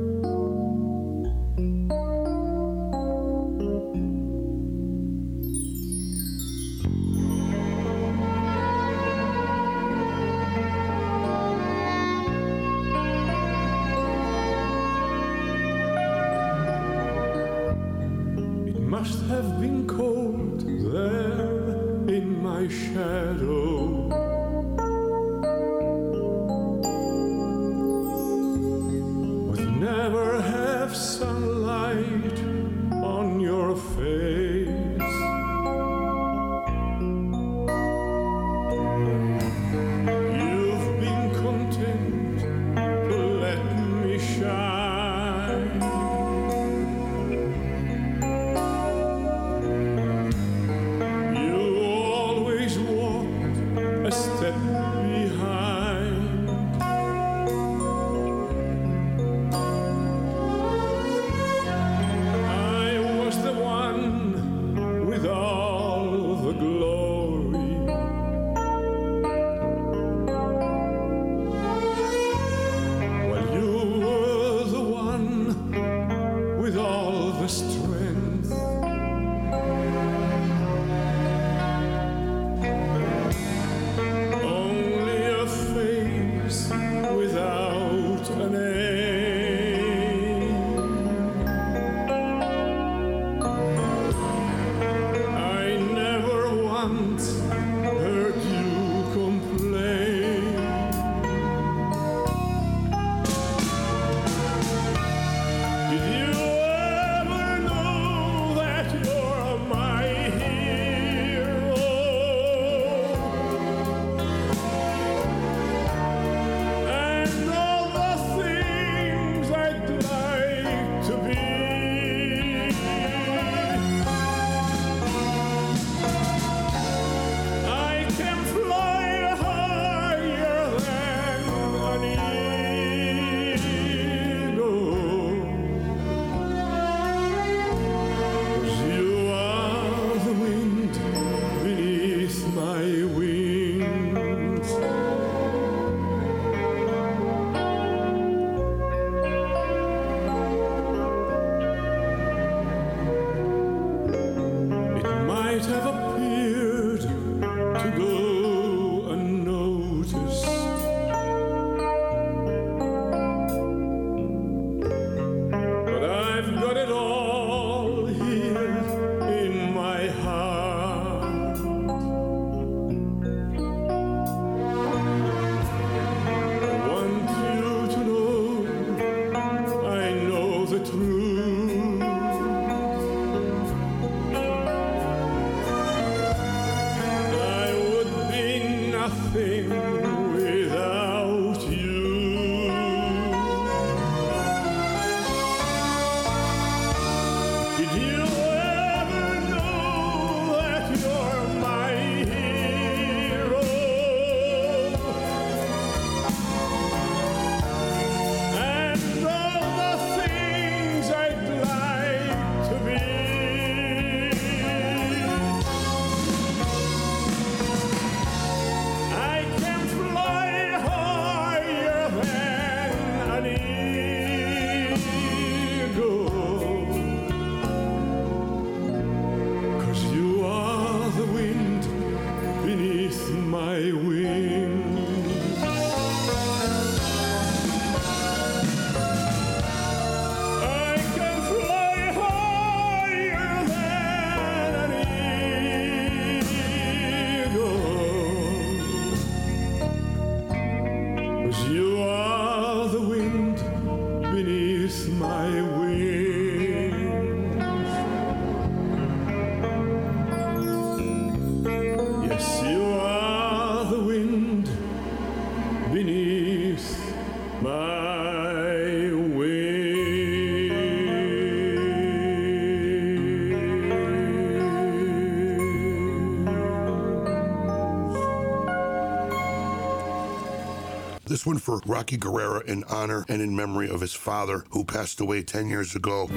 [281.42, 285.20] This one for Rocky Guerrera in honor and in memory of his father, who passed
[285.20, 286.28] away 10 years ago.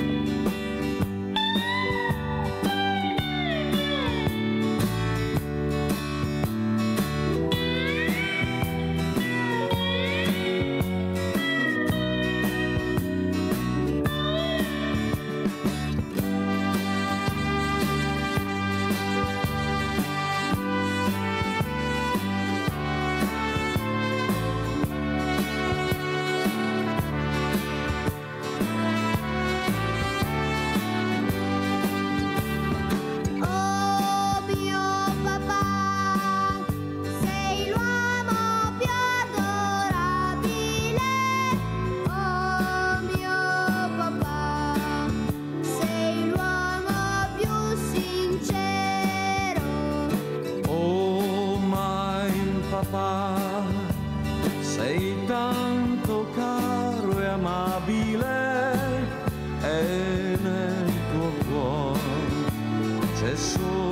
[63.24, 63.83] Jesus.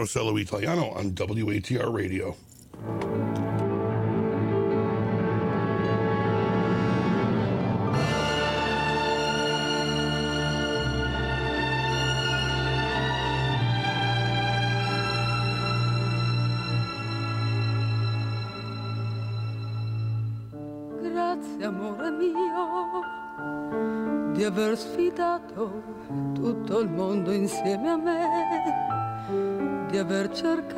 [0.00, 2.49] Carosello Italiano on WATR Radio.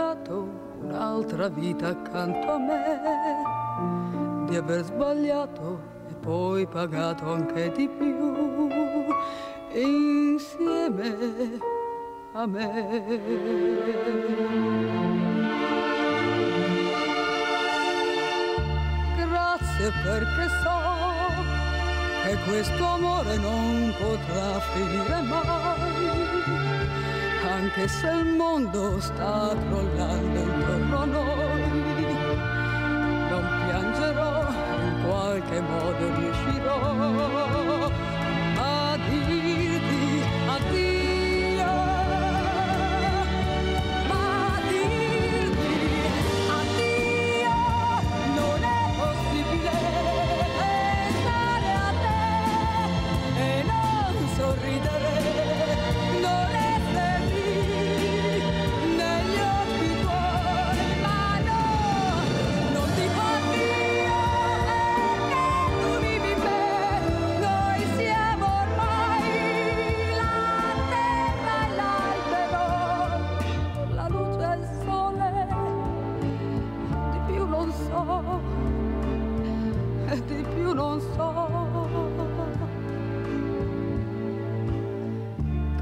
[0.03, 0.49] Cercato
[0.81, 3.01] un'altra vita accanto a me,
[4.49, 5.81] di aver sbagliato
[6.11, 9.07] e poi pagato anche di più
[9.71, 11.17] insieme
[12.33, 13.21] a me.
[19.17, 20.81] Grazie perché so
[22.25, 25.62] che questo amore non potrà finire mai,
[27.75, 31.63] anche se il mondo sta crollando intorno a noi.
[33.31, 34.47] Non piangerò,
[34.83, 37.82] in qualche modo riuscirò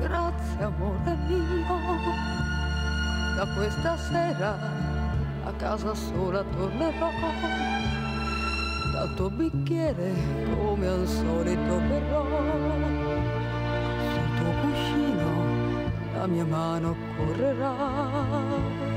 [0.00, 1.76] Grazie amore mio,
[3.36, 4.56] da questa sera
[5.44, 7.10] a casa sola tornerò,
[8.92, 10.12] dal tuo bicchiere
[10.56, 12.24] come al solito berrò,
[14.12, 15.28] sul tuo cuscino
[16.14, 18.89] la mia mano correrà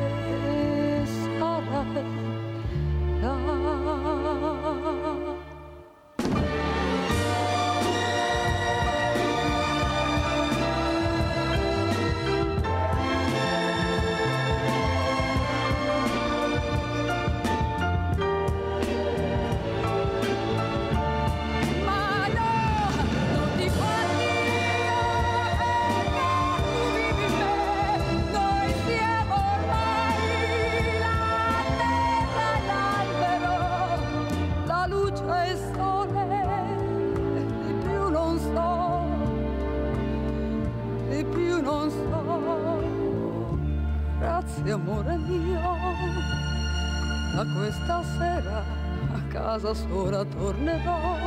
[49.73, 51.17] casa sola tornerò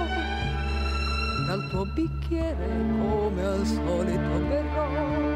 [1.47, 5.36] dal tuo bicchiere come al solito berrò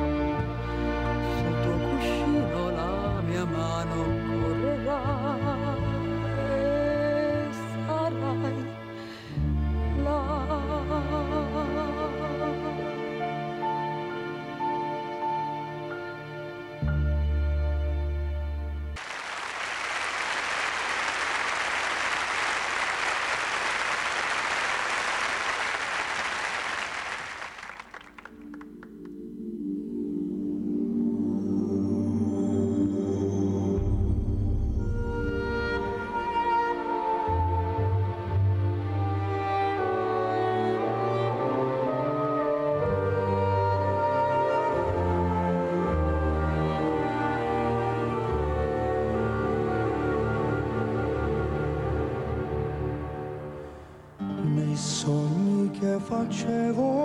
[56.10, 56.99] facevo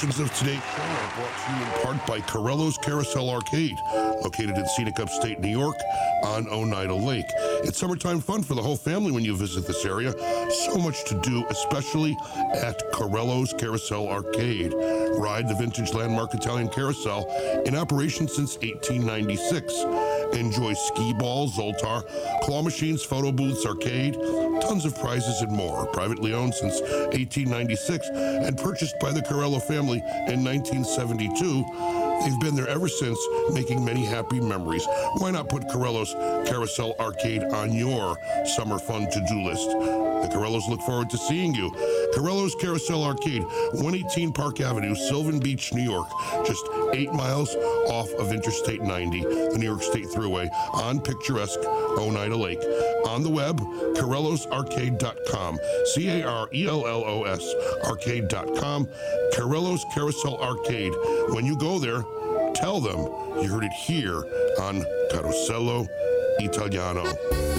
[0.00, 3.76] Portions of today's show are brought to you in part by Carello's Carousel Arcade,
[4.22, 5.76] located in scenic upstate New York
[6.24, 7.26] on Oneida Lake.
[7.64, 10.14] It's summertime fun for the whole family when you visit this area.
[10.50, 12.16] So much to do, especially
[12.54, 14.72] at Carello's Carousel Arcade.
[15.18, 17.26] Ride the vintage landmark Italian carousel
[17.66, 19.84] in operation since 1896.
[20.32, 22.04] Enjoy skee ball, Zoltar,
[22.42, 24.16] claw machines, photo booths, arcade,
[24.70, 25.84] tons of prizes and more.
[25.86, 29.98] Privately owned since 1896 and purchased by the Carello family
[30.28, 31.64] in 1972.
[32.22, 33.18] They've been there ever since,
[33.52, 34.86] making many happy memories.
[35.18, 36.14] Why not put Carello's
[36.48, 40.09] Carousel Arcade on your summer fun to-do list?
[40.22, 41.70] The Carellos look forward to seeing you.
[42.14, 43.42] Carello's Carousel Arcade,
[43.72, 46.08] 118 Park Avenue, Sylvan Beach, New York,
[46.44, 47.54] just eight miles
[47.88, 51.60] off of Interstate 90, the New York State Thruway, on picturesque
[51.98, 52.62] Oneida Lake.
[53.06, 53.60] On the web,
[53.96, 58.88] CarellosArcade.com, C-A-R-E-L-L-O-S, arcade.com,
[59.32, 60.92] Carello's Carousel Arcade.
[61.30, 62.02] When you go there,
[62.54, 62.98] tell them
[63.42, 64.18] you heard it here
[64.60, 65.88] on Carosello
[66.40, 67.49] Italiano.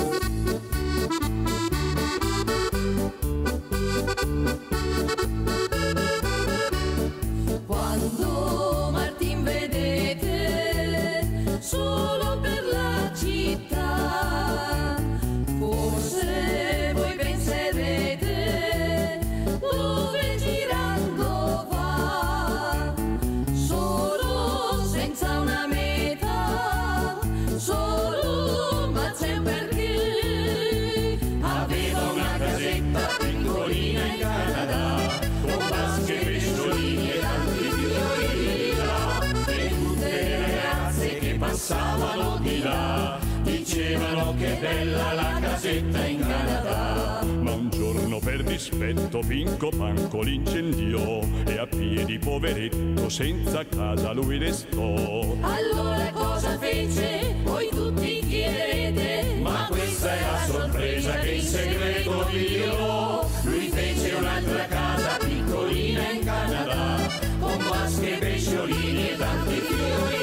[48.94, 55.36] Dispetto Pinco Panco l'incendiò e a piedi poveretto senza casa lui restò.
[55.42, 57.36] Allora cosa fece?
[57.44, 59.40] Voi tutti chiederete.
[59.42, 63.28] Ma questa è la sorpresa che in segreto vi dirò.
[63.44, 66.98] Lui fece un'altra casa piccolina in Canada,
[67.40, 70.21] con vasche, pesciolini e tanti fiori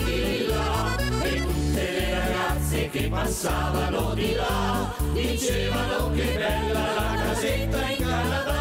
[2.90, 8.56] che passavano di là, dicevano che bella la casetta in Canada.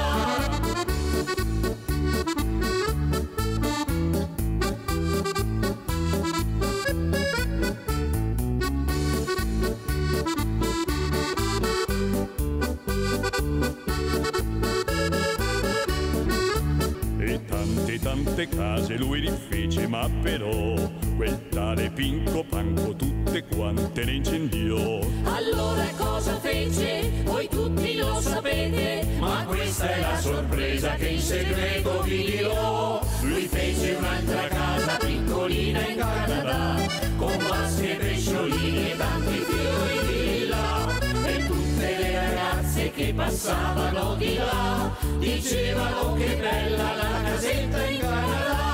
[17.48, 20.76] Tante tante case lui rifece ma però
[21.18, 24.99] quel tale Pinco Panco tutte quante le incendiò.
[25.23, 27.23] Allora cosa fece?
[27.23, 29.06] Voi tutti lo sapete.
[29.19, 33.02] Ma questa è la sorpresa che in segreto vi dirò.
[33.23, 36.76] Lui fece un'altra casa piccolina in Canada,
[37.18, 40.99] con vasche, pesciolini e tanti fiori di là.
[41.26, 48.66] E tutte le ragazze che passavano di là, dicevano che bella la casetta in Canada.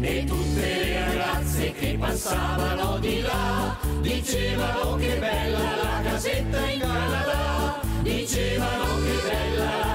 [0.00, 7.80] E tutte le ragazze che passavano di là dicevano che bella la casetta in Canada,
[8.02, 9.87] dicevano che bella la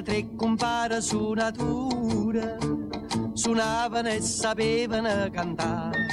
[0.00, 2.56] C'erano tre compare su natura,
[3.34, 6.06] suonavano e sapevano cantare.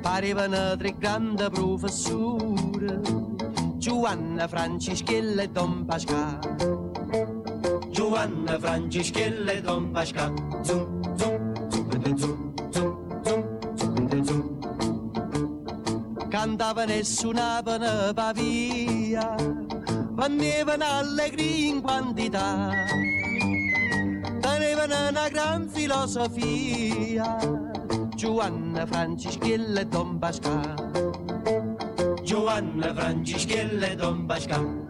[0.00, 3.00] Parevano tre grandi professori,
[3.76, 6.38] Giovanna Francischella e Don Pascal.
[7.90, 10.34] Giovanna Francischella e Don Pascal.
[10.62, 14.58] Zum, zum, zum, zum, zum, zum, zum, zum.
[16.28, 19.36] Cantavano e suonavano pavia,
[20.22, 22.70] vendevano allegria in quantità,
[24.40, 27.36] tenevano una gran filosofia,
[28.14, 31.10] Giovanna Francischella e Don Pascal.
[32.22, 34.86] Giovanna Francischella e Don Pascal.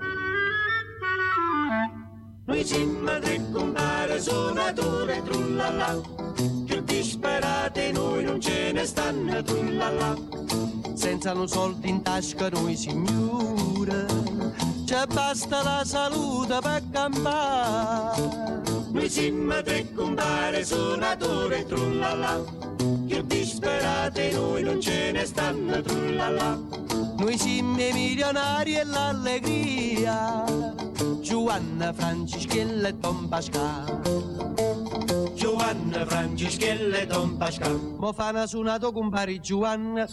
[2.44, 5.98] Noi siamo tre compare suonatori trullala,
[6.66, 10.41] più disperate noi non ce ne stanno trullala.
[11.02, 14.06] Senza un soldo in tasca noi signore,
[14.84, 18.62] ci basta la salute per campare.
[18.92, 22.44] Noi siamo tre compare suonatori trullala,
[23.08, 26.60] più disperate noi non ce ne stanno trullala.
[27.16, 30.44] Noi siamo milionari e l'allegria,
[31.20, 34.31] Giovanna Francischella e Don Pascal.
[35.62, 37.78] Juan, Frangischelle, Don Pascal.
[37.96, 40.06] Mo fana suonato con pari Juan.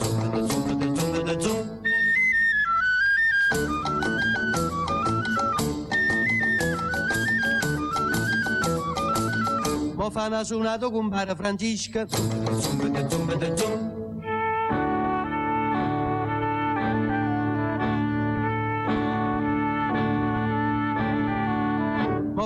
[9.95, 12.05] Mo fana suonato con pari Francisca.
[12.07, 13.98] Zumba, zumba, zumba, zumba.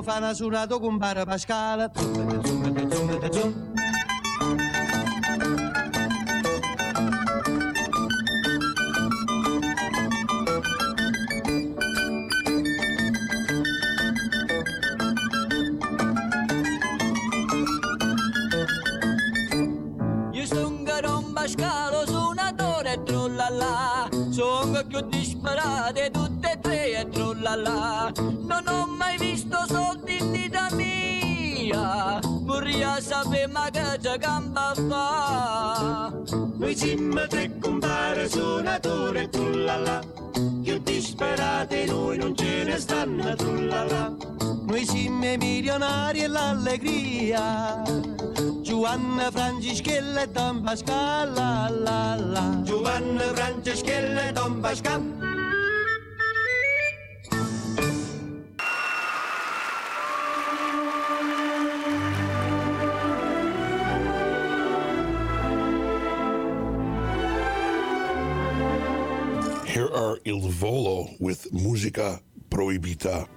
[0.04, 1.90] fa una surata con bara pascala.
[21.46, 23.04] Scalo su una torre e
[24.32, 29.53] sono più disperate tutte e tre e trullala, non ho mai visto
[33.02, 36.14] sapere ma che gamba fa
[36.58, 40.02] Noi siamo tre compare suonatori e trullala,
[40.64, 44.16] più disperate noi non ce ne stanno trullala.
[44.66, 47.84] Noi siamo milionari e l'allegria,
[48.62, 51.34] Giovanna Francischella e Don Pascal.
[51.34, 52.62] La, la, la.
[52.64, 55.33] Giovanna Franceschella e Don Pascal.
[69.74, 72.22] Here are Il Volo with Musica
[72.52, 73.28] Proibita.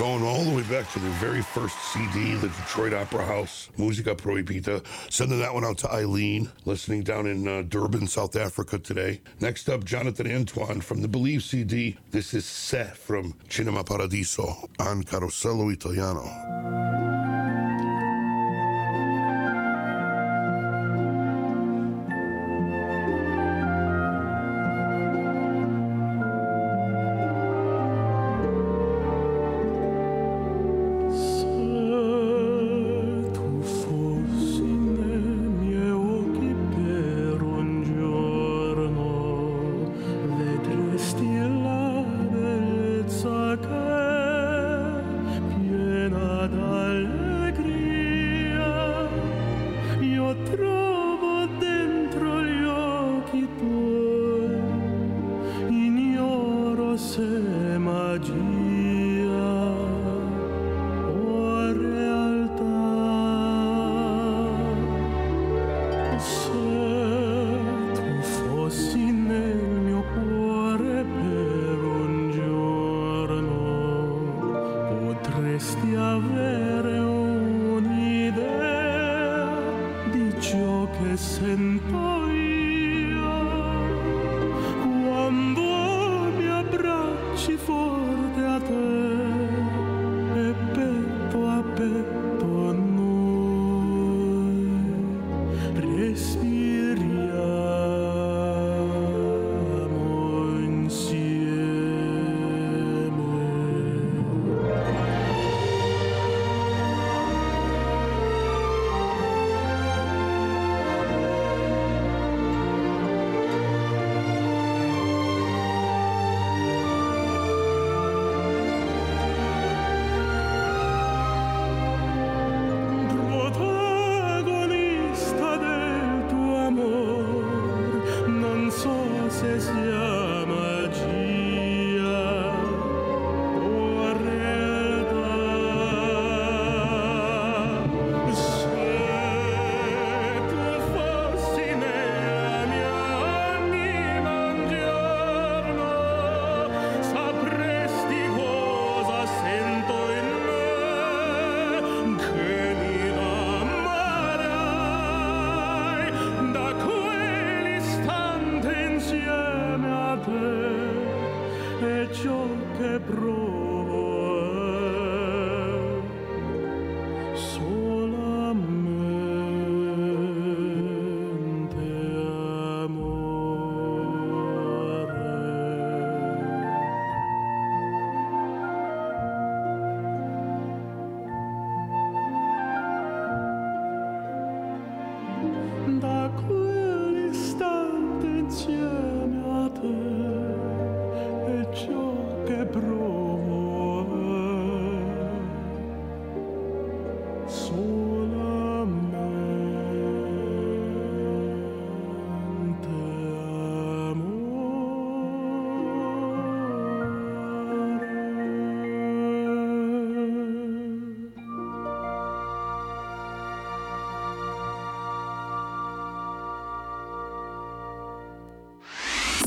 [0.00, 4.14] going all the way back to the very first CD, the Detroit Opera House, Musica
[4.14, 4.82] Proibita.
[5.10, 9.20] Sending that one out to Eileen, listening down in uh, Durban, South Africa today.
[9.40, 11.98] Next up, Jonathan Antoine from the Believe CD.
[12.12, 16.39] This is Seth from Cinema Paradiso on Carosello Italiano.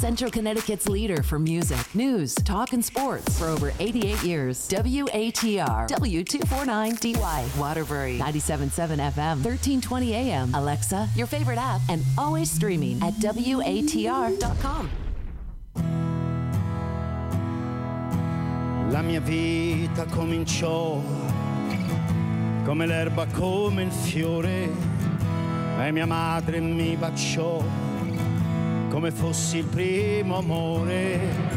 [0.04, 4.68] Central Connecticut's leader for music, news, talk, and sports for over 88 years.
[4.68, 10.54] WATR, W249DY, Waterbury, 97.7 FM, 1320 AM.
[10.56, 14.90] Alexa, your favorite app, and always streaming at WATR.com.
[18.92, 21.02] La mia vita cominciò
[22.66, 24.70] come l'erba, come il fiore,
[25.80, 27.83] e mia madre mi baciò
[28.94, 31.53] come fossi il primo amore.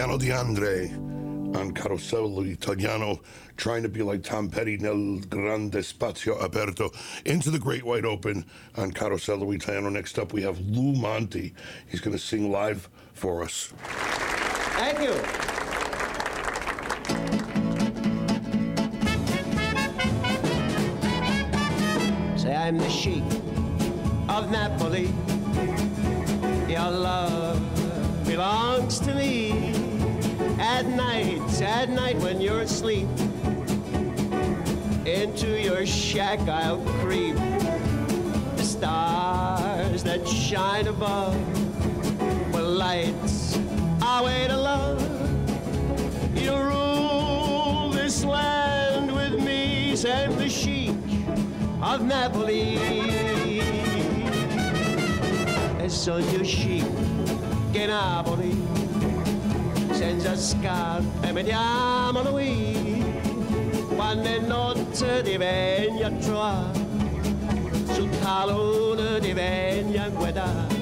[0.00, 0.96] Cristiano De André
[1.54, 3.20] on Carosello Italiano,
[3.58, 6.90] trying to be like Tom Petty nel grande spazio aperto
[7.26, 8.46] into the Great wide Open
[8.78, 9.90] on Carosello Italiano.
[9.90, 11.52] Next up, we have Lou Monte.
[11.86, 13.74] He's going to sing live for us.
[14.78, 15.12] Thank you.
[22.38, 23.22] Say I'm the sheik
[24.30, 25.12] of Napoli.
[26.72, 27.60] Your love
[28.24, 29.69] belongs to me.
[30.60, 33.08] At night, at night when you're asleep,
[35.06, 37.34] into your shack I'll creep.
[38.56, 41.34] The stars that shine above
[42.52, 43.58] will lights
[44.02, 45.00] our way to love.
[46.36, 50.94] You rule this land with me, Sam the Sheik
[51.80, 52.76] of Napoli.
[55.82, 56.84] E sogno chic
[57.72, 58.54] che Napoli,
[60.10, 63.04] senza scarpe mettiamolo qui,
[63.94, 66.78] quando è notte ti venni a trovare,
[67.92, 70.74] sul talone ti venni a guardare,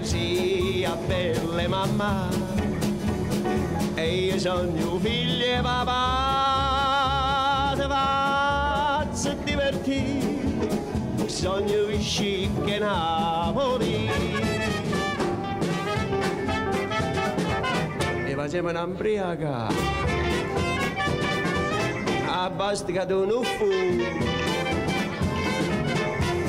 [0.00, 2.30] sia belle mamma,
[3.94, 5.94] e io sogno figli e papà,
[7.74, 14.45] ti faccio divertire, sogno chic che Napoli.
[18.36, 19.68] facevano ambriaca.
[22.28, 23.64] A bastica di un uffo.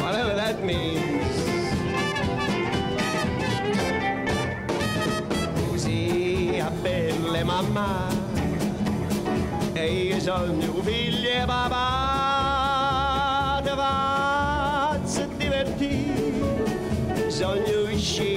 [0.02, 1.46] Whatever that means
[5.70, 8.10] così a belle mamma.
[9.72, 11.86] E io sono tuo figlio e papà
[13.64, 16.36] ti faccio divertire.
[17.26, 18.37] Bisogna uscire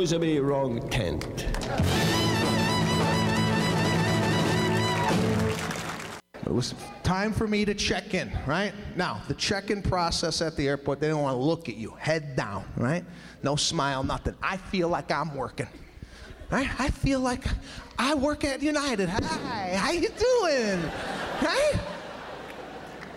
[0.00, 1.46] wrong tent
[6.46, 8.72] It was time for me to check in, right?
[8.96, 11.90] Now, the check in process at the airport, they don't want to look at you,
[11.90, 13.04] head down, right?
[13.42, 14.34] No smile, nothing.
[14.42, 15.68] I feel like I'm working,
[16.50, 16.68] right?
[16.80, 17.44] I feel like
[17.98, 19.10] I work at United.
[19.10, 20.82] Hi, how you doing?
[21.42, 21.74] Right?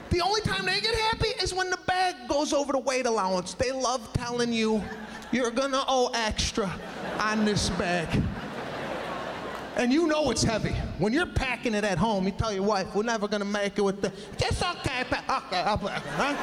[0.10, 3.56] The only time they get happy is when the bag goes over the weight allowance.
[3.56, 4.84] They love telling you
[5.34, 6.72] you're gonna owe extra
[7.20, 8.22] on this bag.
[9.76, 10.76] And you know it's heavy.
[11.00, 13.82] When you're packing it at home, you tell your wife, we're never gonna make it
[13.82, 16.36] with the, it's okay, pa- okay, I'll put it, huh?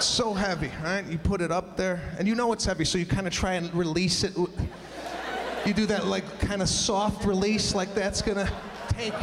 [0.00, 1.04] So heavy, right?
[1.06, 3.54] You put it up there, and you know it's heavy, so you kind of try
[3.54, 4.36] and release it.
[4.36, 8.48] You do that like kind of soft release, like that's gonna
[8.88, 9.14] take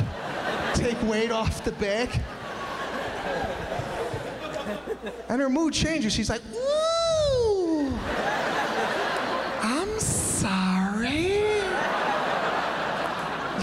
[0.73, 2.10] take weight off the bag.
[5.30, 6.14] And her mood changes.
[6.14, 7.91] She's like, ooh,
[9.62, 11.44] I'm sorry.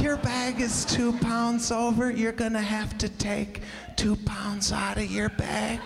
[0.03, 2.11] Your bag is two pounds over.
[2.11, 3.62] You're gonna have to take
[3.97, 5.81] two pounds out of your bag.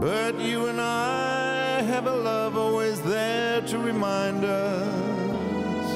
[0.00, 5.92] But you and I have a love always there to remind us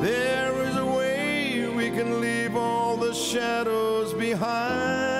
[0.00, 5.13] there is a way we can leave all the shadows behind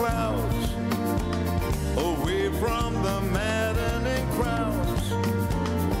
[0.00, 0.72] clouds,
[1.98, 5.04] away from the maddening crowds.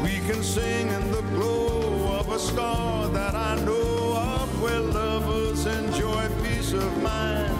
[0.02, 5.66] We can sing in the glow of a star that I know of, where lovers
[5.66, 7.54] enjoy peace of mind.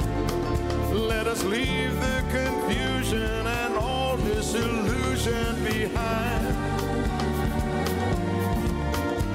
[1.12, 6.46] Let us leave the confusion and all disillusion behind.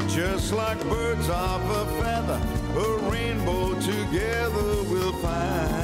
[0.09, 2.41] Just like birds of a feather,
[2.83, 5.74] a rainbow together we'll find.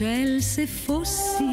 [0.00, 1.47] l'échelle s'effaussit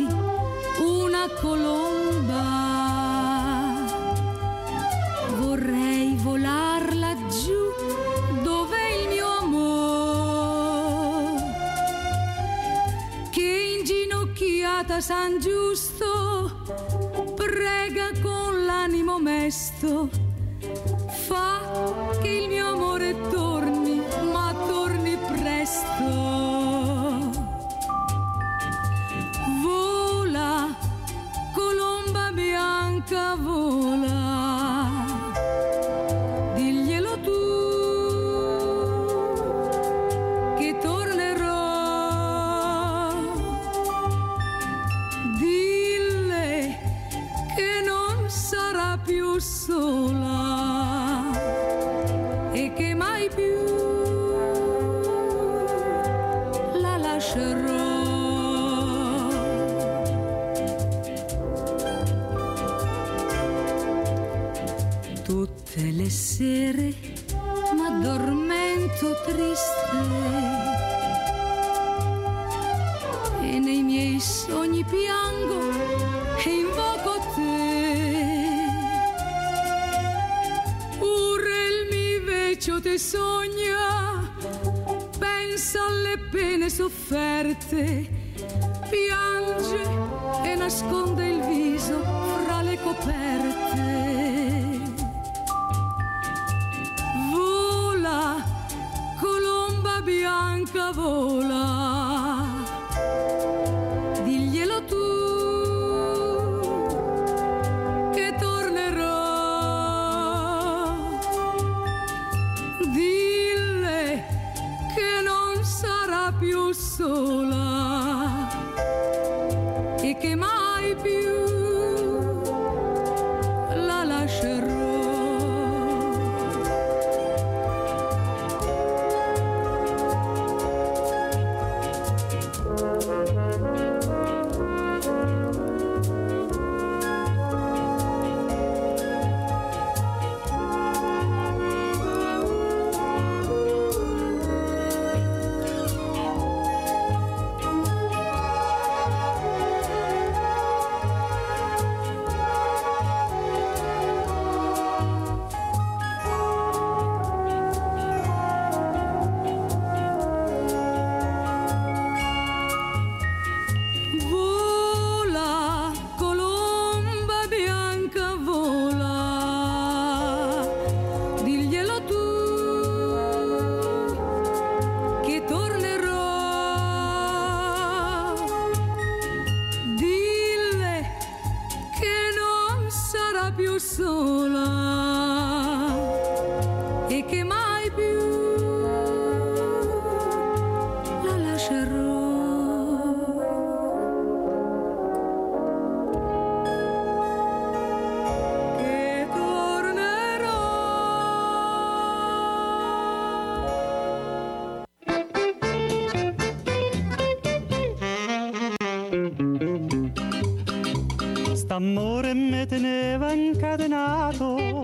[211.95, 214.83] L'amore me teneva incatenato,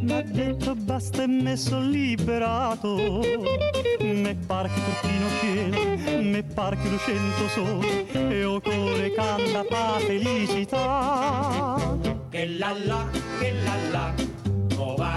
[0.00, 3.20] m'ha detto basta e me son liberato.
[4.00, 9.98] Me par che turchino cielo, me par che lucento sole, e o cuore canta pa
[9.98, 11.76] felicità.
[12.30, 13.06] Che la la,
[13.38, 14.14] che la la,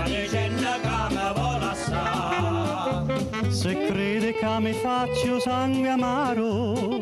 [0.03, 3.05] dicendo che mi vola sta.
[3.47, 6.98] Se crede che mi faccio sangue amaro,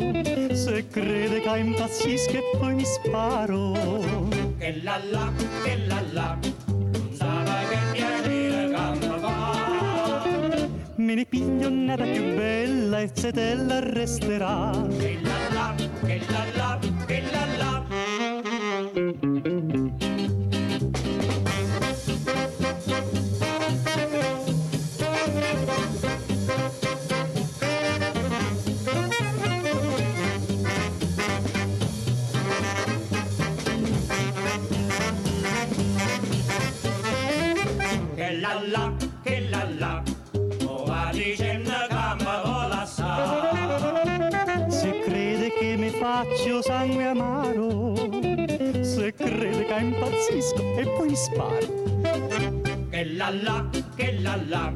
[0.58, 3.74] se crede che impazzisco e poi mi sparo.
[4.58, 5.32] Che la la,
[5.64, 10.68] che la la, non sa che piacere mi fa.
[10.96, 14.72] Me ne piglio nada più bella e se te la resterà.
[14.98, 15.76] Che la la,
[16.06, 19.27] che la la, che la la.
[53.18, 53.66] La la,
[53.96, 54.72] che la la,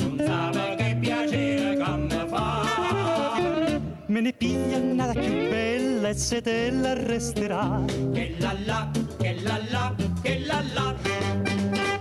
[0.00, 3.80] non sa che piacere che mi fa.
[4.06, 7.84] Me ne piglia nada più bella e se te la resterà.
[8.12, 11.95] Che la la, che la la, che la la.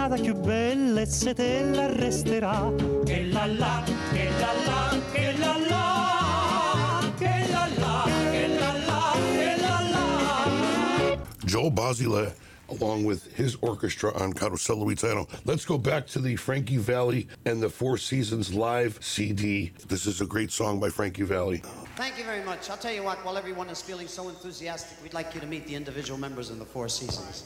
[0.00, 2.72] Nada più bella e se te la resterà.
[3.04, 9.12] Che la la, che la la, che la la, che la la, che la la,
[9.36, 11.18] che la la.
[11.44, 12.34] Joe Basile,
[12.70, 15.26] along with his orchestra on Carosello Italiano.
[15.44, 19.70] Let's go back to the Frankie Valli and the Four Seasons live CD.
[19.86, 21.62] This is a great song by Frankie Valli.
[21.96, 22.70] Thank you very much.
[22.70, 25.66] I'll tell you what, while everyone is feeling so enthusiastic, we'd like you to meet
[25.66, 27.44] the individual members in the Four Seasons.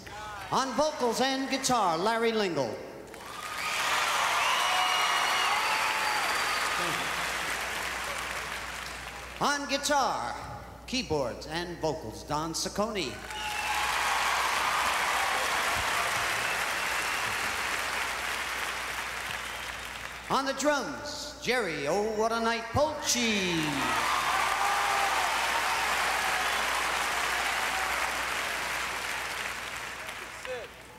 [0.55, 2.73] On vocals and guitar, Larry Lingle.
[9.41, 10.33] On guitar,
[10.87, 13.13] keyboards, and vocals, Don Ciccone.
[20.31, 24.24] On the drums, Jerry, oh what a night, Polci.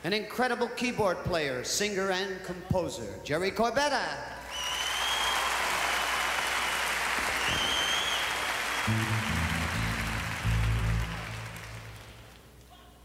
[0.06, 4.04] An incredible keyboard player, singer, and composer, Jerry Corbetta.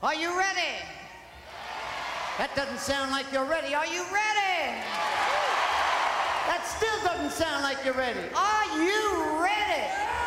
[0.04, 0.78] Are you ready?
[2.38, 3.74] That doesn't sound like you're ready.
[3.74, 4.78] Are you ready?
[6.46, 8.20] That still doesn't sound like you're ready.
[8.36, 10.21] Are you ready?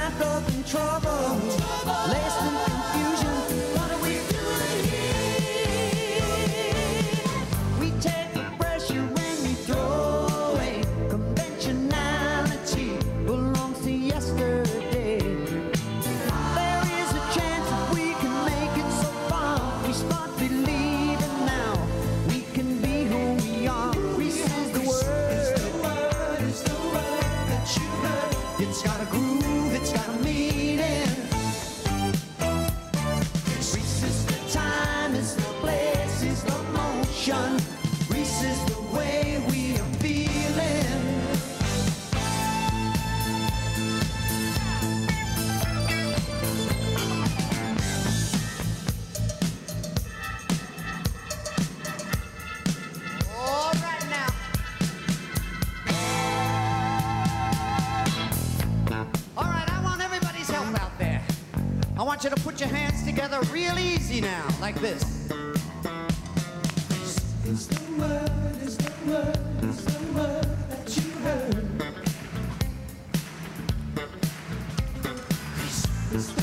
[0.00, 1.10] my broken trouble.
[1.84, 2.49] trouble.
[62.60, 65.02] put your hands together real easy now, like this.
[67.46, 71.66] Is the word, is the word, is the word that you heard?
[76.12, 76.39] Is the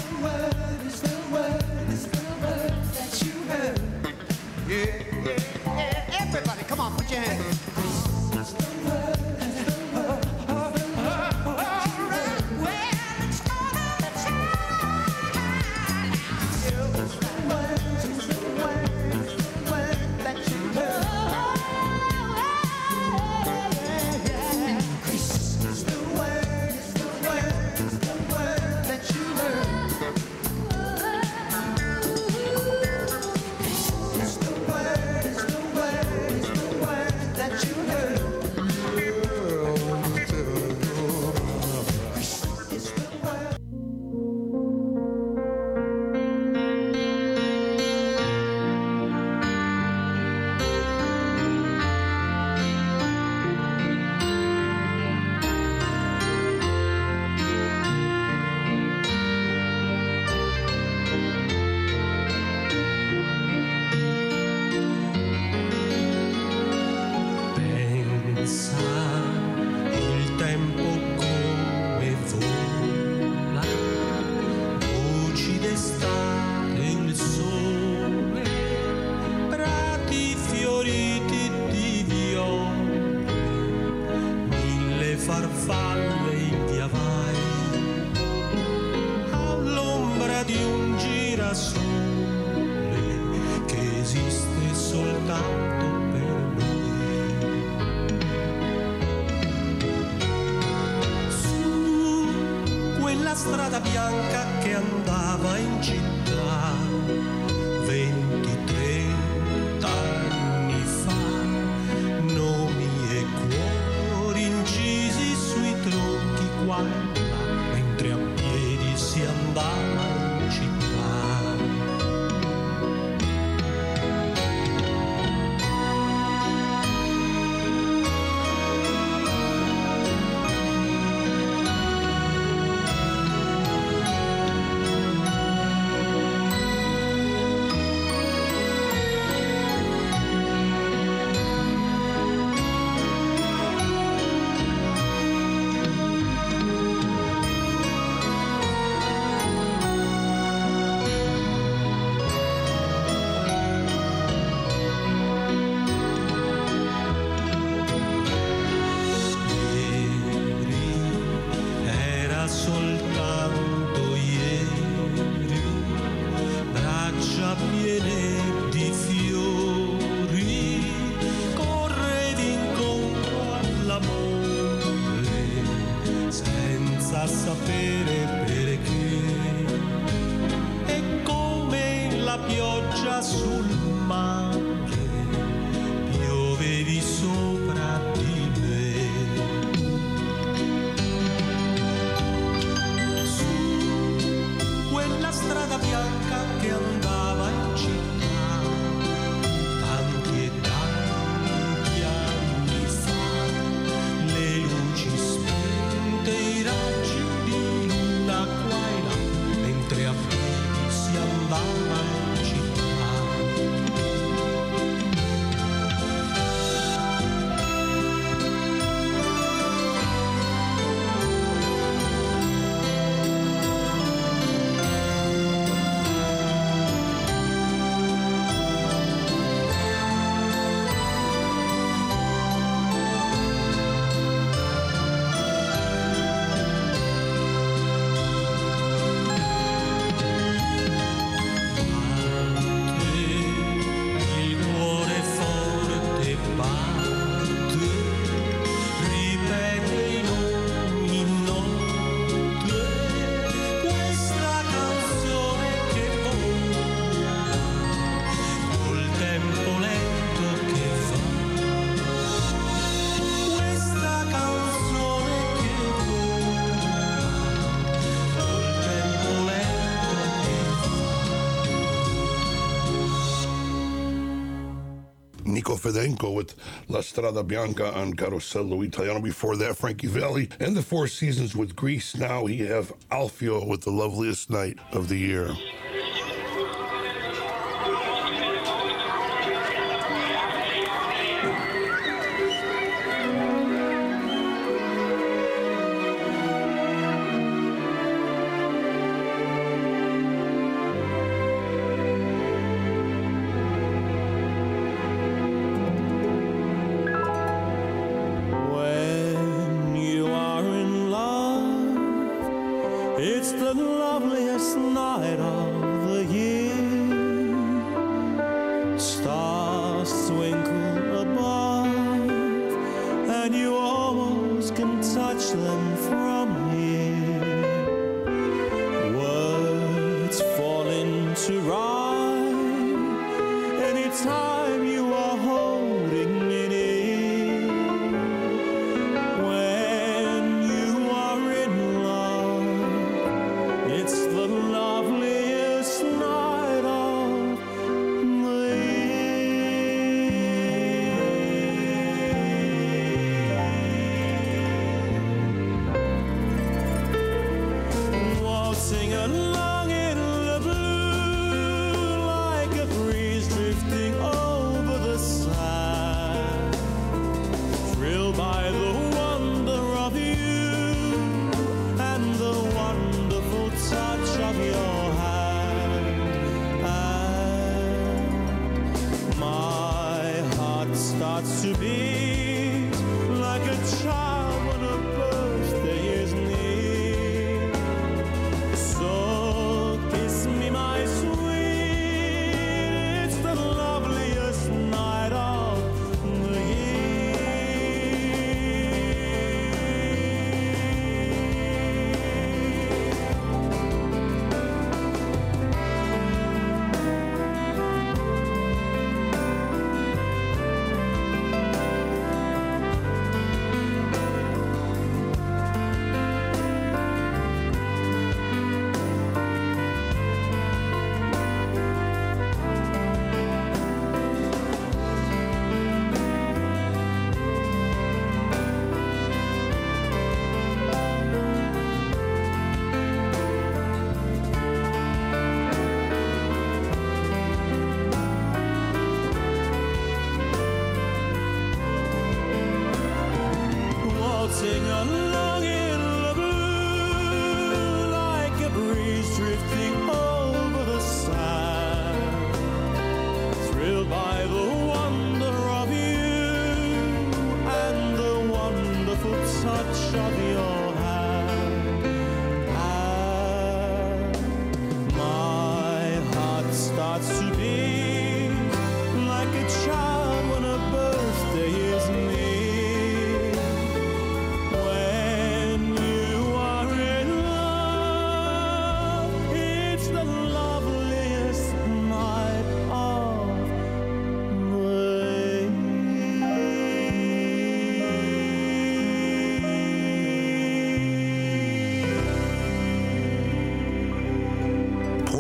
[275.88, 276.56] Fedenko with
[276.90, 279.22] La Strada Bianca on Carosello Italiano.
[279.22, 282.16] Before that, Frankie Valli and the Four Seasons with Grease.
[282.18, 285.56] Now we have Alfio with the loveliest night of the year.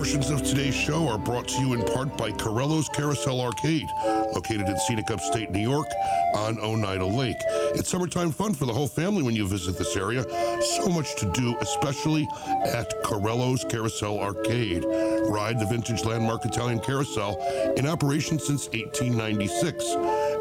[0.07, 3.89] Portions of today's show are brought to you in part by Carello's Carousel Arcade,
[4.33, 5.89] located in scenic upstate New York
[6.33, 7.35] on Oneida Lake.
[7.75, 10.23] It's summertime fun for the whole family when you visit this area.
[10.61, 12.25] So much to do, especially
[12.63, 14.85] at Carello's Carousel Arcade.
[15.27, 17.35] Ride the vintage landmark Italian carousel
[17.75, 19.83] in operation since 1896.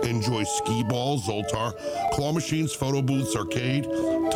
[0.05, 1.75] Enjoy skee ball, Zoltar,
[2.13, 3.85] claw machines, photo booths, arcade,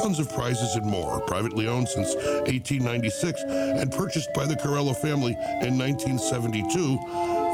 [0.00, 1.20] tons of prizes and more.
[1.20, 5.32] Privately owned since 1896 and purchased by the Carello family
[5.62, 6.98] in 1972.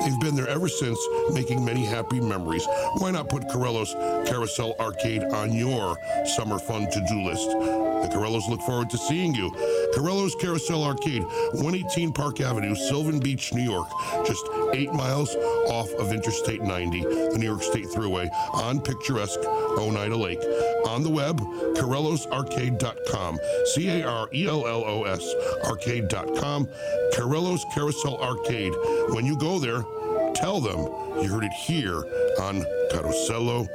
[0.04, 0.98] They've been there ever since,
[1.32, 2.64] making many happy memories.
[2.98, 3.94] Why not put Carello's
[4.28, 5.98] Carousel Arcade on your
[6.36, 7.85] summer fun to-do list?
[8.02, 9.50] The Carellos look forward to seeing you.
[9.94, 13.88] Carello's Carousel Arcade, 118 Park Avenue, Sylvan Beach, New York,
[14.26, 14.44] just
[14.74, 15.34] eight miles
[15.68, 19.40] off of Interstate 90, the New York State Thruway, on picturesque
[19.78, 20.42] Oneida Lake.
[20.86, 21.40] On the web,
[21.76, 23.38] CarellosArcade.com,
[23.74, 26.68] C-A-R-E-L-L-O-S, arcade.com,
[27.12, 28.72] Carello's Carousel Arcade.
[29.10, 29.84] When you go there,
[30.34, 30.78] tell them
[31.22, 32.04] you heard it here
[32.40, 33.68] on Carosello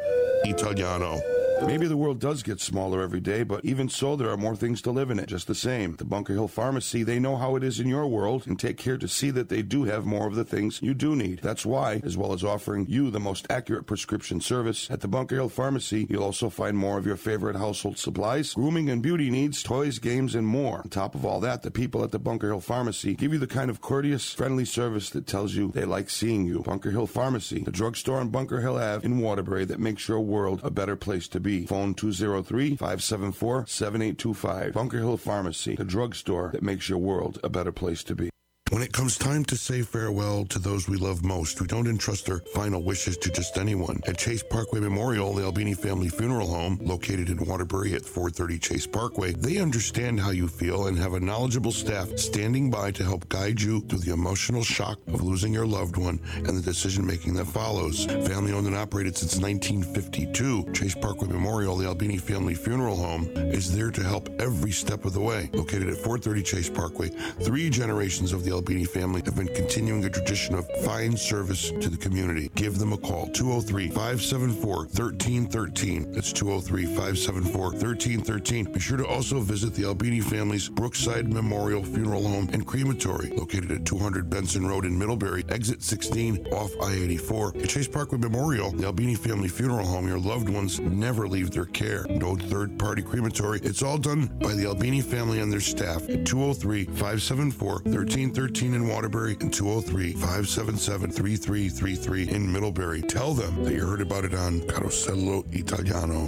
[0.46, 1.20] Italiano.
[1.66, 4.82] Maybe the world does get smaller every day, but even so, there are more things
[4.82, 5.96] to live in it, just the same.
[5.96, 8.98] The Bunker Hill Pharmacy, they know how it is in your world and take care
[8.98, 11.40] to see that they do have more of the things you do need.
[11.42, 15.36] That's why, as well as offering you the most accurate prescription service, at the Bunker
[15.36, 19.62] Hill Pharmacy, you'll also find more of your favorite household supplies, grooming and beauty needs,
[19.62, 20.80] toys, games, and more.
[20.80, 23.48] On top of all that, the people at the Bunker Hill Pharmacy give you the
[23.48, 26.64] kind of courteous, friendly service that tells you they like seeing you.
[26.64, 30.60] Bunker Hill Pharmacy, the drugstore on Bunker Hill Ave in Waterbury that makes your world
[30.64, 31.51] a better place to be.
[31.68, 34.74] Phone 203 574 7825.
[34.74, 38.30] Bunker Hill Pharmacy, the drugstore that makes your world a better place to be.
[38.72, 42.30] When it comes time to say farewell to those we love most, we don't entrust
[42.30, 44.00] our final wishes to just anyone.
[44.08, 48.88] At Chase Parkway Memorial, the Albini Family Funeral Home, located in Waterbury at 430 Chase
[48.88, 53.28] Parkway, they understand how you feel and have a knowledgeable staff standing by to help
[53.28, 57.34] guide you through the emotional shock of losing your loved one and the decision making
[57.34, 58.06] that follows.
[58.06, 63.76] Family owned and operated since 1952, Chase Parkway Memorial, the Albini Family Funeral Home, is
[63.76, 65.50] there to help every step of the way.
[65.52, 70.10] Located at 430 Chase Parkway, three generations of the Albini family have been continuing a
[70.10, 72.52] tradition of fine service to the community.
[72.54, 76.12] Give them a call 203 574 1313.
[76.12, 78.72] That's 203 574 1313.
[78.72, 83.72] Be sure to also visit the Albini family's Brookside Memorial Funeral Home and Crematory, located
[83.72, 87.54] at 200 Benson Road in Middlebury, exit 16 off I 84.
[87.64, 91.66] At Chase Parkway Memorial, the Albini Family Funeral Home, your loved ones never leave their
[91.66, 92.06] care.
[92.12, 93.60] No third party crematory.
[93.64, 98.88] It's all done by the Albini family and their staff at 203 574 1313 in
[98.88, 103.02] Waterbury and 203 577 3333 in Middlebury.
[103.02, 106.28] Tell them that you heard about it on Carosello Italiano.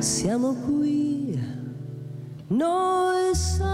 [0.00, 1.38] Siamo qui,
[2.48, 3.70] noi soli,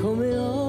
[0.00, 0.63] come ogni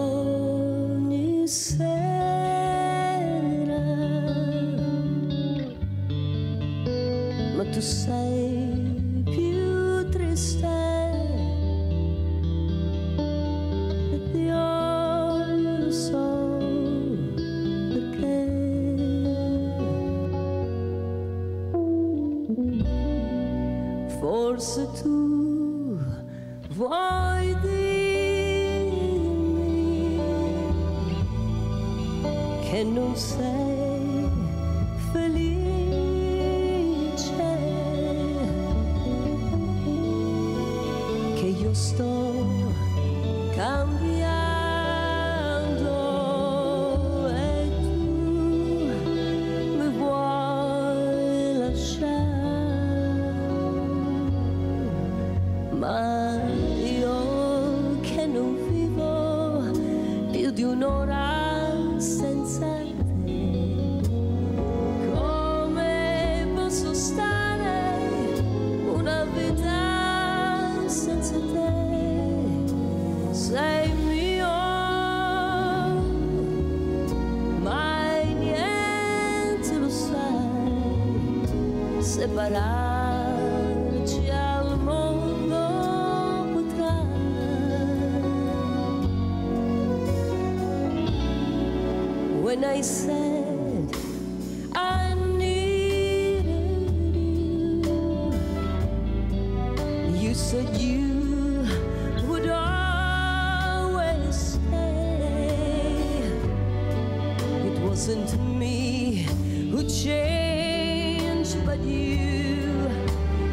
[107.95, 109.25] wasn't me
[109.71, 112.91] who changed, but you.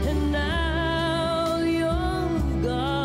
[0.08, 3.01] And now you're gone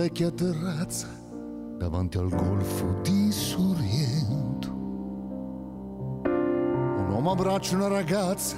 [0.00, 1.08] vecchia terrazza
[1.76, 4.70] davanti al golfo di Sorrento.
[6.22, 8.56] Un uomo abbraccia una ragazza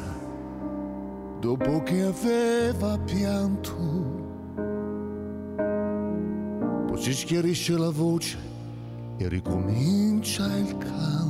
[1.40, 3.74] dopo che aveva pianto.
[6.86, 8.36] Poi si schiarisce la voce
[9.16, 11.29] e ricomincia il canto.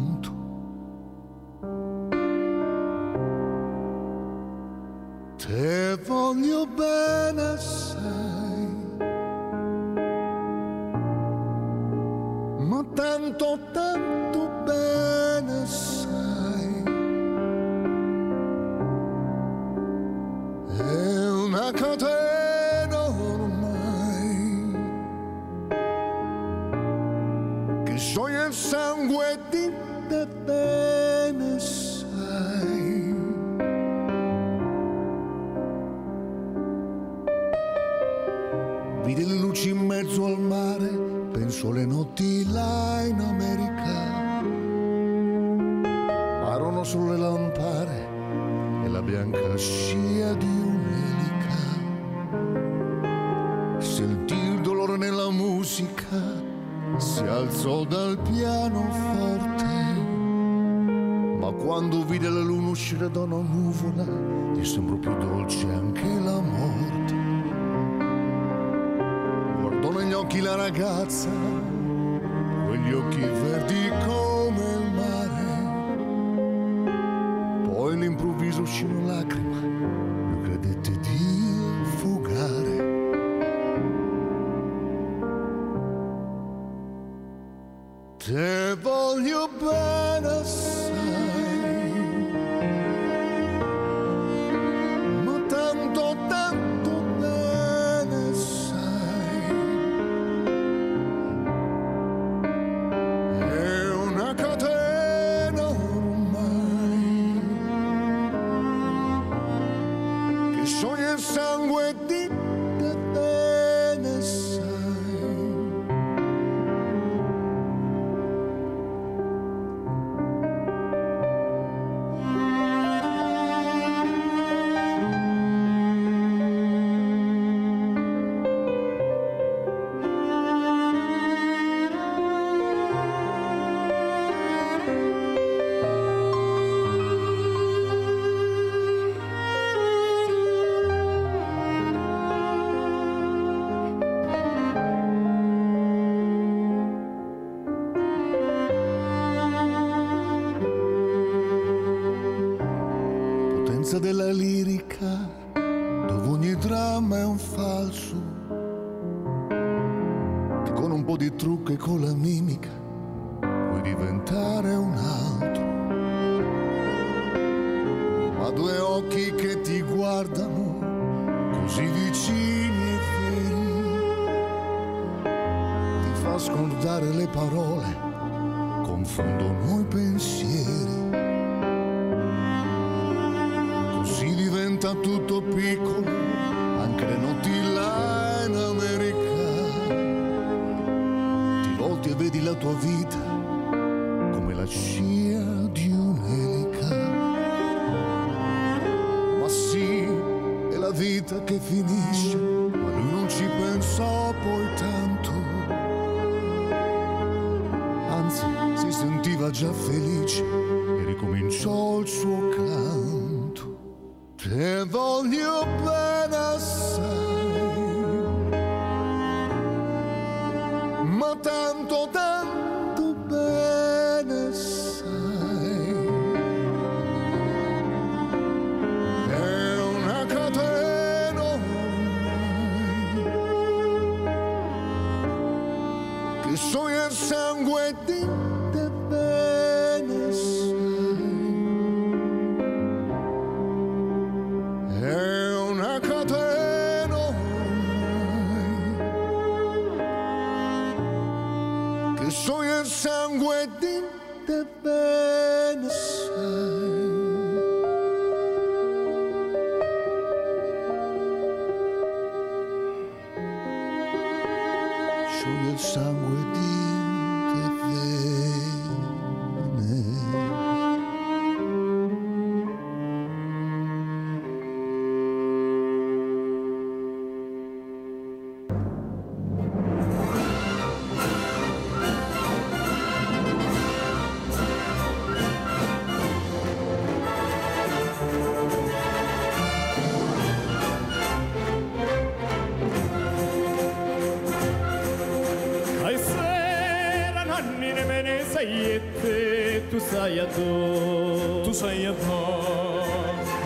[300.46, 303.02] Tu sai a do Tu sai a do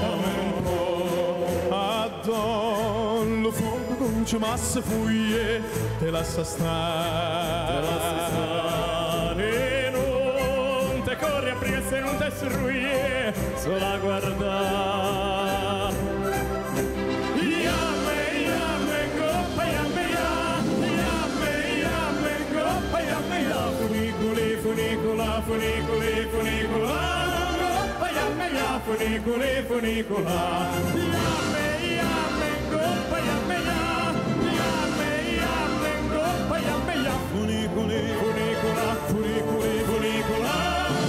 [0.01, 3.85] Farmene un po' Addo lo fuoco
[4.25, 5.62] dolce ma se fuglie
[5.99, 7.75] te lascia stare.
[7.75, 9.91] Te lascia stare.
[9.91, 15.24] Non te corri a presa e non te sruie solo a guardare
[25.25, 27.01] funicola, funicoli, funicola,
[28.17, 30.41] yamme, ya, funicoli, funicola,
[30.94, 31.67] yamme,
[31.99, 33.81] yamme, goppa, yamme, ya,
[34.59, 36.94] yamme, yamme, goppa, yamme,
[37.31, 38.89] funicoli, funicola,
[39.86, 40.55] funicola,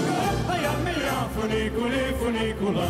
[0.08, 0.94] goppa, yamme,
[1.36, 2.90] funicoli, funicola.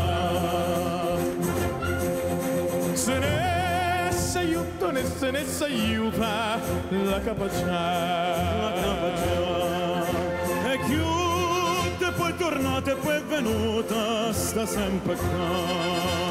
[2.96, 6.60] Se ne s'aiuto, ne se ne s'aiuta
[6.92, 8.25] la capacità.
[12.50, 15.84] Tornata e poi è venuta sta sempre qua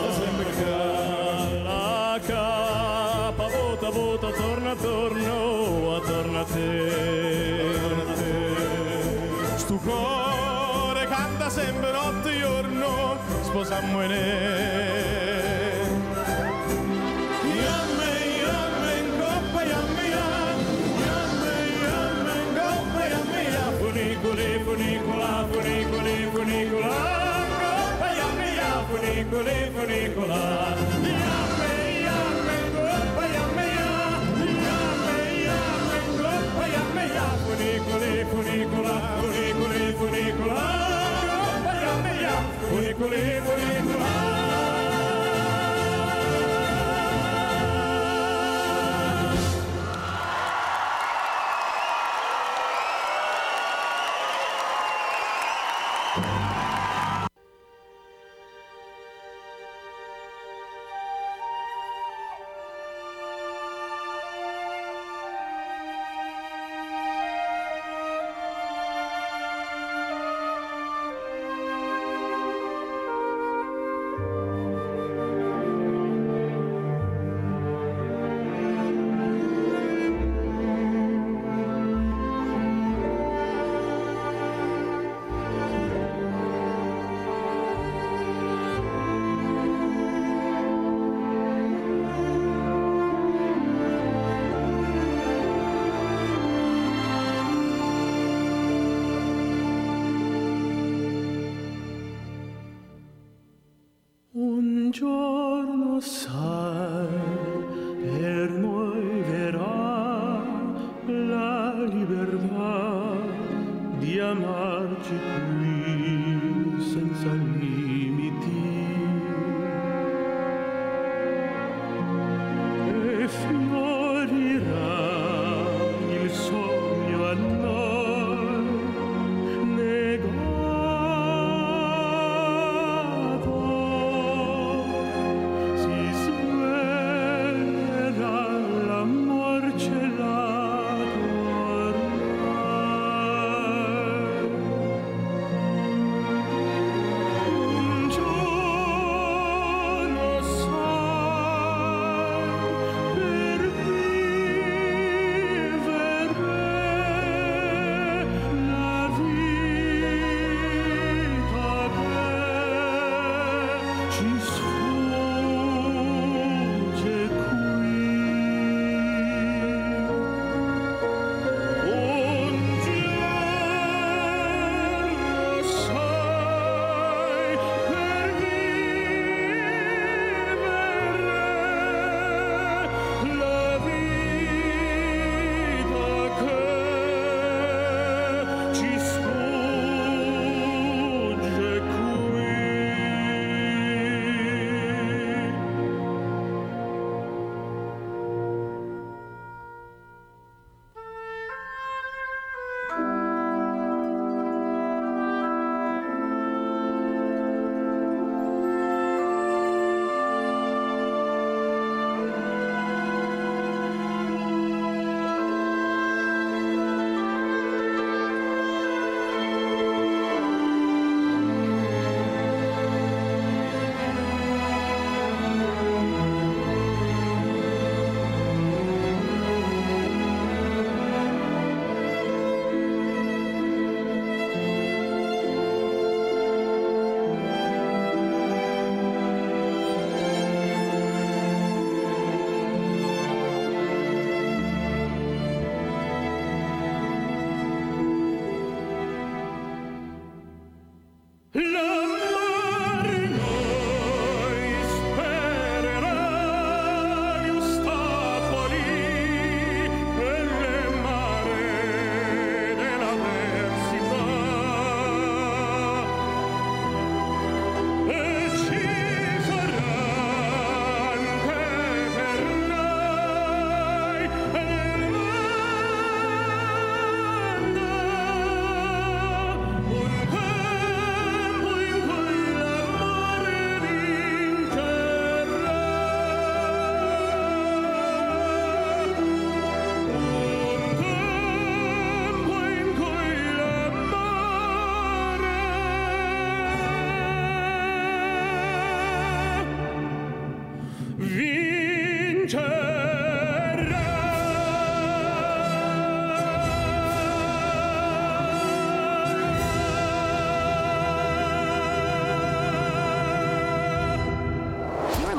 [0.02, 1.62] Sta sempre qua.
[1.62, 7.78] La capa vota, vota, torna, torno, torna a te.
[7.80, 9.58] Torna a te.
[9.58, 14.10] Sto cuore canta sempre notte e giorno Sposammo in
[29.05, 30.41] Fericole, fericola.
[31.20, 31.73] Yamme,
[32.07, 33.91] yamme, goppa, yamme, ya.
[34.65, 35.18] Yamme,
[35.49, 37.26] yamme, goppa, yamme, ya.
[37.44, 40.62] Fericole, fericola, fericole, fericola.
[41.28, 42.34] Goppa, yamme, ya.
[42.70, 44.33] Fericole, fericola.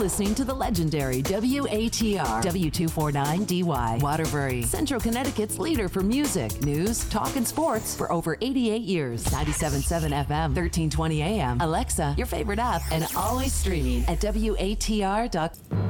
[0.05, 7.47] Listening to the legendary WATR W249DY Waterbury, Central Connecticut's leader for music, news, talk, and
[7.47, 9.25] sports for over 88 years.
[9.25, 11.59] 97.7 FM, 1320 AM.
[11.59, 15.84] Alexa, your favorite app, and always streaming at WATR.com.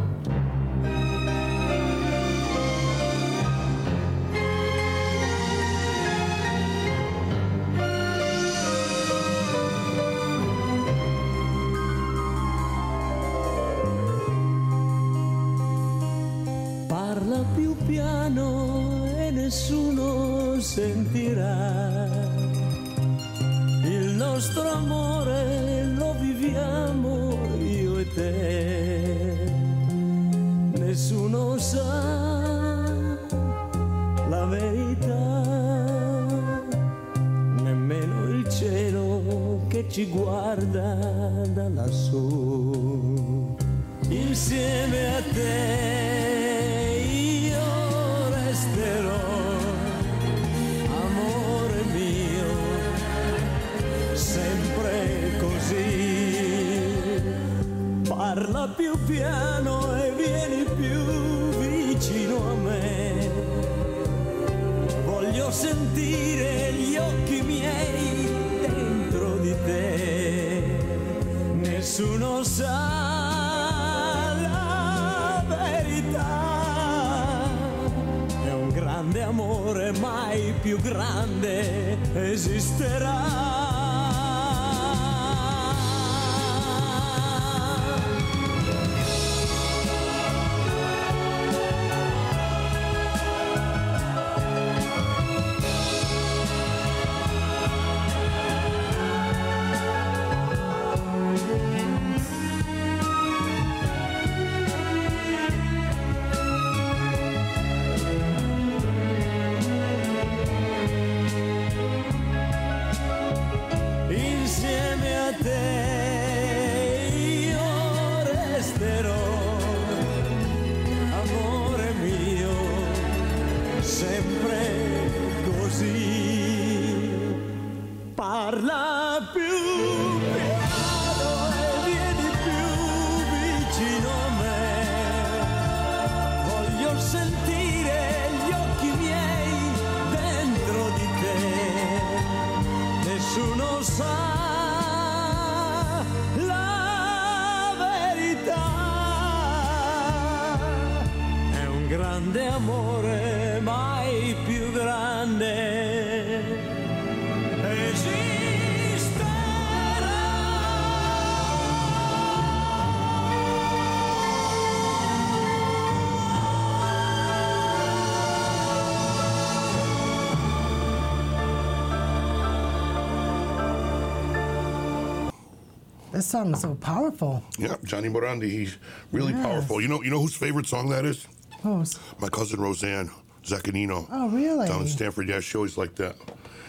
[176.26, 177.44] That song is so powerful.
[177.60, 178.78] Yeah, Gianni Morandi, he's
[179.12, 179.45] really Yes.
[179.45, 179.80] powerful.
[179.80, 181.28] You know, you know whose favorite song that is?
[181.62, 182.00] Whose?
[182.20, 183.12] My cousin Roseanne
[183.44, 184.08] Zaccanino.
[184.12, 184.68] Oh, really?
[184.68, 186.16] Down in Stamford, yeah, she always like that.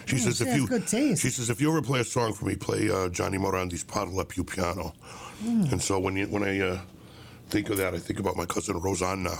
[0.04, 1.22] She Oh, says she if you good taste.
[1.22, 4.26] she says if you ever play a song for me, play uh, Gianni Morandi's Parla
[4.26, 4.92] Più Piano.
[5.42, 5.72] Mm.
[5.72, 6.78] And so when you when I uh,
[7.48, 9.36] think of that, I think about my cousin Rosanna.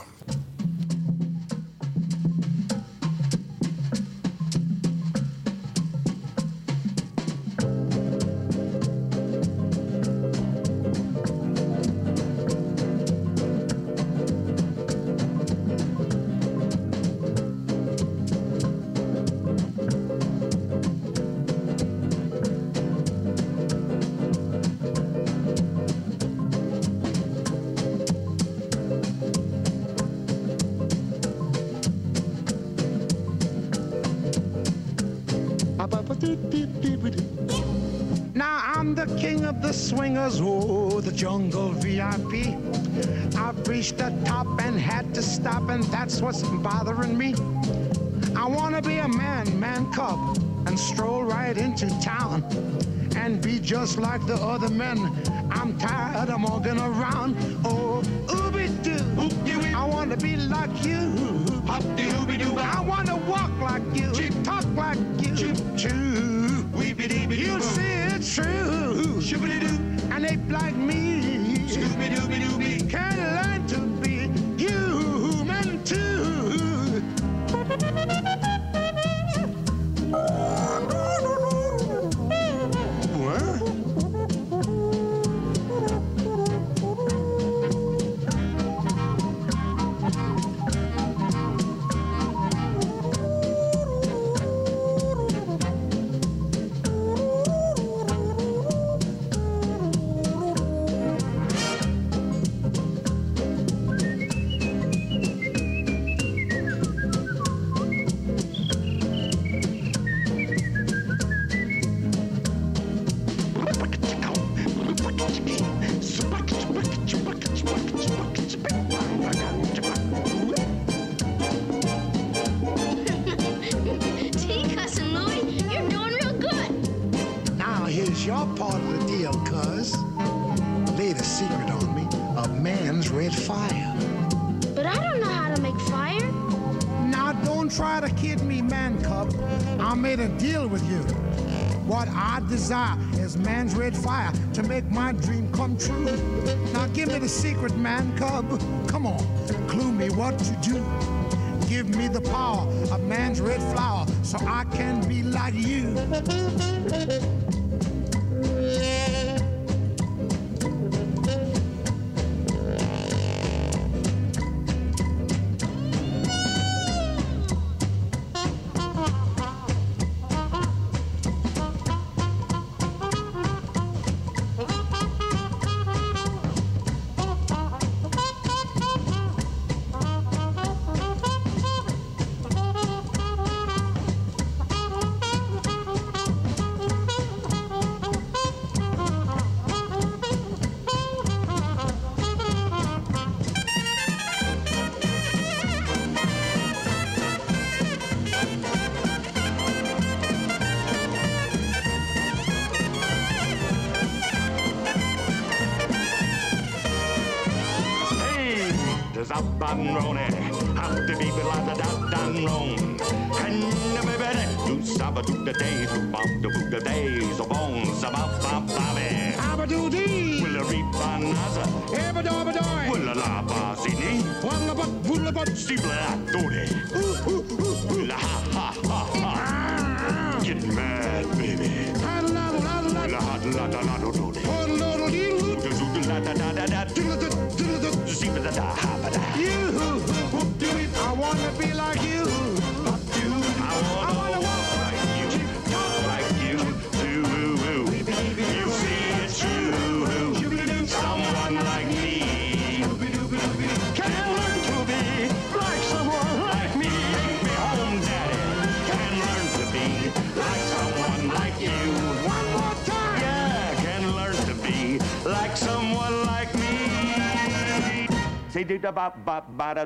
[268.67, 268.83] did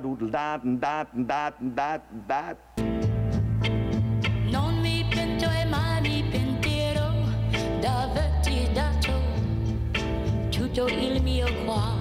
[0.01, 2.57] doodle dot dot dot dot dot.
[4.51, 7.11] Non mi pento e mai pentirò
[7.81, 9.13] d'averti dato
[10.49, 12.00] tutto il mio cuore.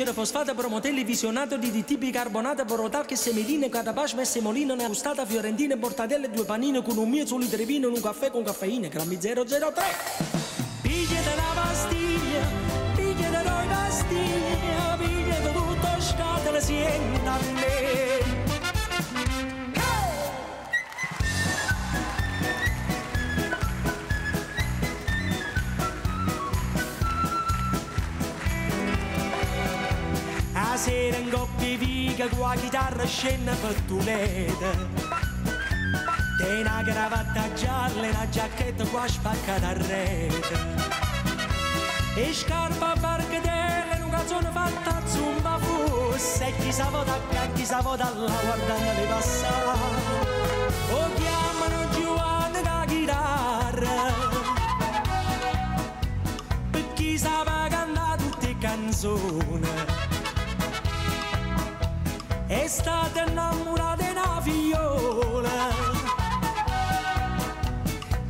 [0.00, 6.30] Palline grigie fosfate, promotelli visionato di DT bicarbonate, borotacche, semeline, catapasme, semolino, neustata, fiorentine, mortadelle,
[6.30, 9.44] due panine con un mezzo litro di vino, un caffè con caffeina, grammi 003.
[10.82, 12.46] Pigliate la pastiglia,
[12.94, 18.09] pigliate noi pastiglia, pigliate tutto scatole, sienta a me.
[30.80, 33.04] Sera in coppia viga con la chitarra
[33.86, 34.88] tu lede.
[36.38, 40.56] Te una cravatta gialla e una giacchetta qua spaccata a rete.
[42.14, 47.46] E scarpa a barcatelle, un calzone fatta a zumba fosse E chi sa vota qua,
[47.52, 49.78] chi sa vota là, guardandoli passare.
[50.92, 54.12] O chiamano Giovanni la chitarra.
[56.70, 59.99] Per chi sa cantare tutte canzoni
[62.50, 65.68] è stata innamorata di una figliola.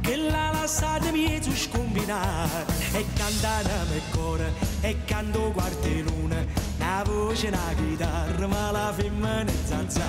[0.03, 2.67] Che l'ha lasciata mezzo scombinata.
[2.93, 6.45] E cantata nel cuore e canto quarti luna.
[6.77, 10.05] Una voce una chitarra ma la femmina zanza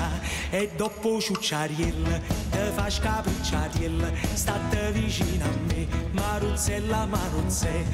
[0.50, 4.10] e dopo ciucciariella te fa scapricciariella.
[4.34, 7.86] State vicino a me Maruzzella Maruzze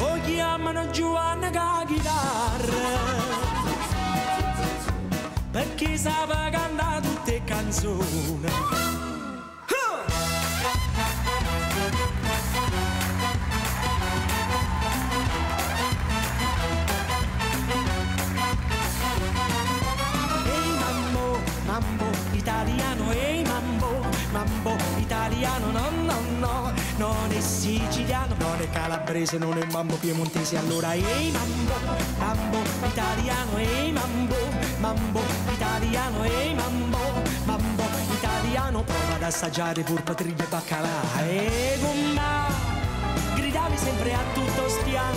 [0.00, 3.65] o chiamano Giovanna che la chitarra
[5.56, 8.40] perché sapeva cantare tutte canzoni.
[20.44, 23.86] Ehi mambo, mambo italiano, ehi mambo,
[24.32, 30.58] mambo italiano, no, no, no, non è siciliano, non è calabrese, non è mambo piemontese,
[30.58, 31.74] allora ehi mambo,
[32.18, 34.36] mambo italiano, ehi mambo,
[34.80, 35.45] mambo
[35.96, 36.98] italiano, ehi mambo,
[37.44, 42.46] mambo italiano, prova ad assaggiare pur patriglia e baccalà, e gomma,
[43.34, 45.16] gridavi sempre a tutto spiano,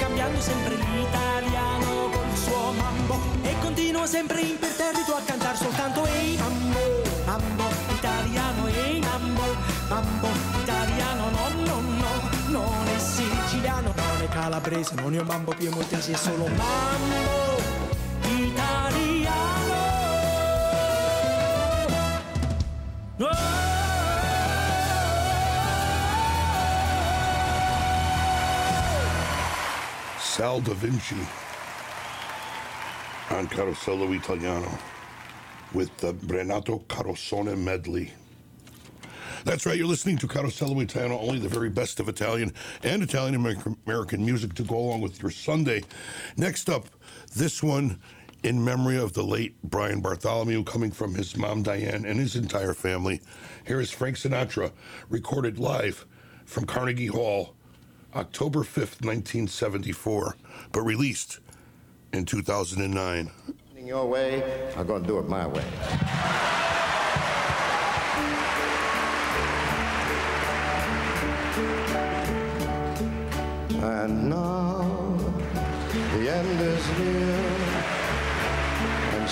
[0.00, 6.78] cambiando sempre l'italiano col suo mambo, e continuo sempre imperterrito a cantare soltanto ehi mambo,
[7.26, 9.42] mambo italiano, ehi mambo,
[9.88, 10.28] mambo
[10.62, 16.12] italiano, no, no, no, non è siciliano, non è calabrese, non è un mambo piemontese,
[16.12, 17.58] è solo mambo
[18.24, 19.59] italiano.
[30.18, 31.16] Sal Da Vinci
[33.30, 34.70] on Carosello Italiano
[35.74, 38.10] with the Renato Carosone medley.
[39.44, 43.34] That's right, you're listening to Carosello Italiano, only the very best of Italian and Italian
[43.86, 45.82] American music to go along with your Sunday.
[46.38, 46.86] Next up,
[47.36, 48.00] this one
[48.42, 52.74] in memory of the late Brian Bartholomew, coming from his mom Diane and his entire
[52.74, 53.20] family.
[53.66, 54.72] Here is Frank Sinatra,
[55.08, 56.06] recorded live
[56.46, 57.54] from Carnegie Hall,
[58.14, 60.36] October 5th, 1974,
[60.72, 61.40] but released
[62.12, 63.30] in 2009.
[63.78, 64.42] Your way,
[64.76, 65.64] I'm going to do it my way.
[73.82, 75.16] And now
[75.92, 77.39] the end is near,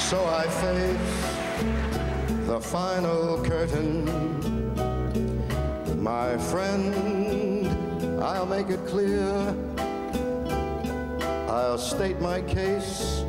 [0.08, 1.16] so I face
[2.46, 4.06] the final curtain.
[6.02, 7.68] My friend,
[8.22, 9.54] I'll make it clear.
[11.50, 13.22] I'll state my case,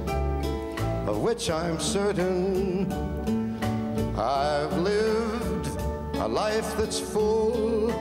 [1.06, 2.90] of which I'm certain.
[4.18, 5.68] I've lived
[6.16, 7.92] a life that's full.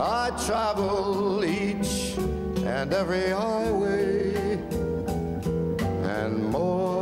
[0.00, 2.16] I travel each
[2.64, 4.32] and every highway
[6.16, 7.01] and more,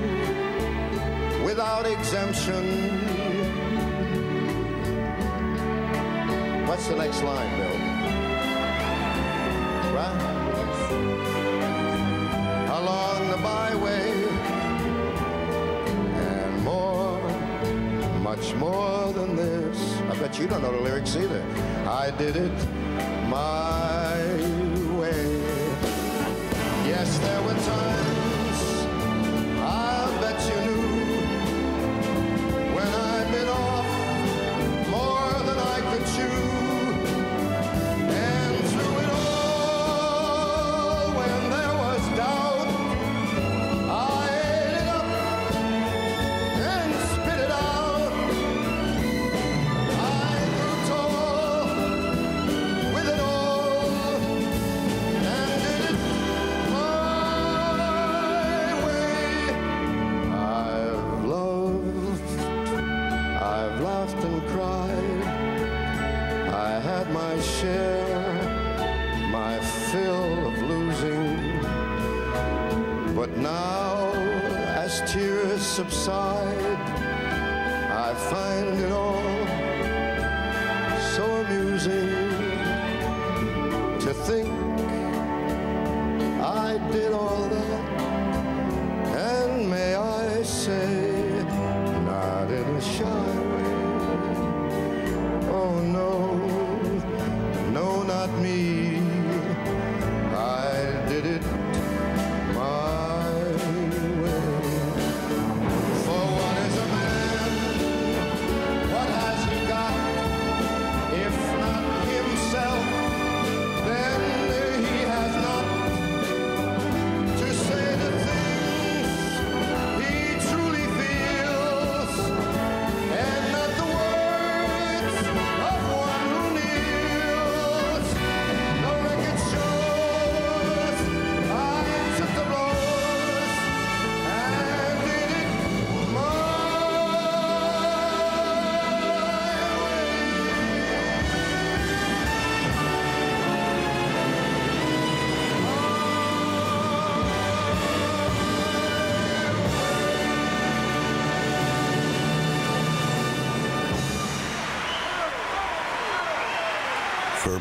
[1.51, 2.63] without exemption.
[6.65, 7.77] What's the next line, Bill?
[9.97, 10.19] Right?
[12.79, 14.11] Along the byway
[16.25, 17.19] and more,
[18.19, 19.77] much more than this.
[20.09, 21.43] I bet you don't know the lyrics either.
[21.85, 22.57] I did it
[23.27, 24.00] my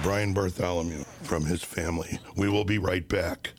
[0.02, 2.18] Brian Bartholomew from his family.
[2.36, 3.52] We will be right back.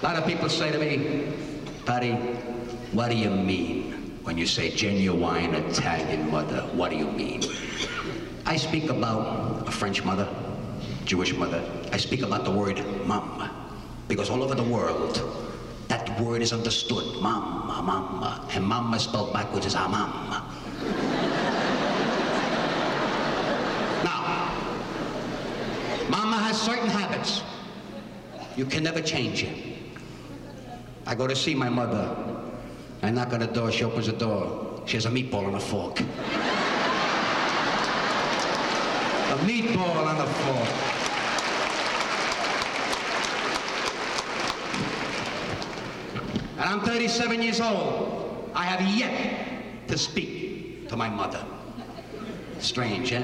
[0.00, 1.32] A lot of people say to me,
[1.84, 2.12] Patty,
[2.92, 6.62] what do you mean when you say genuine Italian mother?
[6.72, 7.42] What do you mean?
[8.46, 10.28] I speak about a French mother,
[11.04, 11.62] Jewish mother.
[11.92, 13.50] I speak about the word mama.
[14.08, 15.20] Because all over the world,
[15.88, 17.20] that word is understood.
[17.20, 18.48] Mama, mama.
[18.52, 20.30] And mama spelled backwards is amam.
[24.04, 24.48] now,
[26.08, 27.42] mama has certain habits.
[28.56, 29.76] You can never change it.
[31.06, 32.16] I go to see my mother.
[33.02, 34.82] I knock on the door, she opens the door.
[34.86, 36.00] She has a meatball on a fork.
[36.00, 36.04] A
[39.44, 40.68] meatball on a fork.
[46.58, 48.50] And I'm 37 years old.
[48.54, 51.44] I have yet to speak to my mother.
[52.58, 53.22] Strange, eh?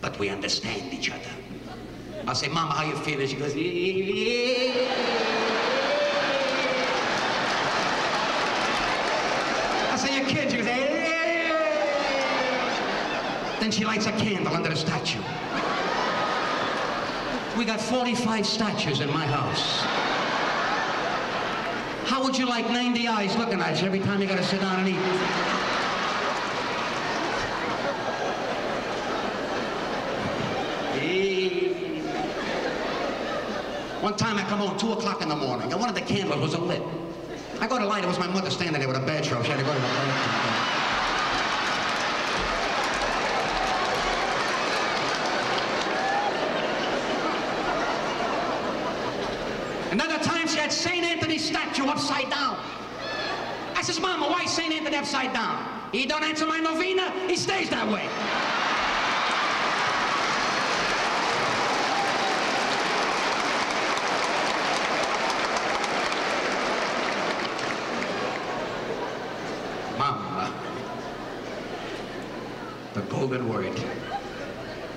[0.00, 1.33] But we understand each other.
[2.26, 3.26] I'll say, Mama, how you feeling?
[3.26, 3.56] She goes, I
[9.96, 10.50] say, you kid?
[10.50, 10.66] She goes,
[13.60, 15.20] Then she lights a candle under the statue.
[17.58, 19.82] We got 45 statues in my house.
[22.08, 24.80] How would you like 90 eyes looking at you every time you gotta sit down
[24.80, 25.63] and eat?
[34.04, 36.38] One time I come home, 2 o'clock in the morning, and one of the candles
[36.38, 36.82] wasn't lit.
[37.58, 39.42] I go to light, it was my mother standing there with a bed show.
[39.42, 40.92] She had to go to the bathroom.
[49.92, 51.02] Another time she had St.
[51.02, 52.58] Anthony's statue upside down.
[53.74, 54.70] I says, Mama, why St.
[54.70, 55.66] Anthony upside down?
[55.92, 58.06] He don't answer my novena, he stays that way.
[69.96, 70.52] Mama.
[73.24, 73.84] The golden word.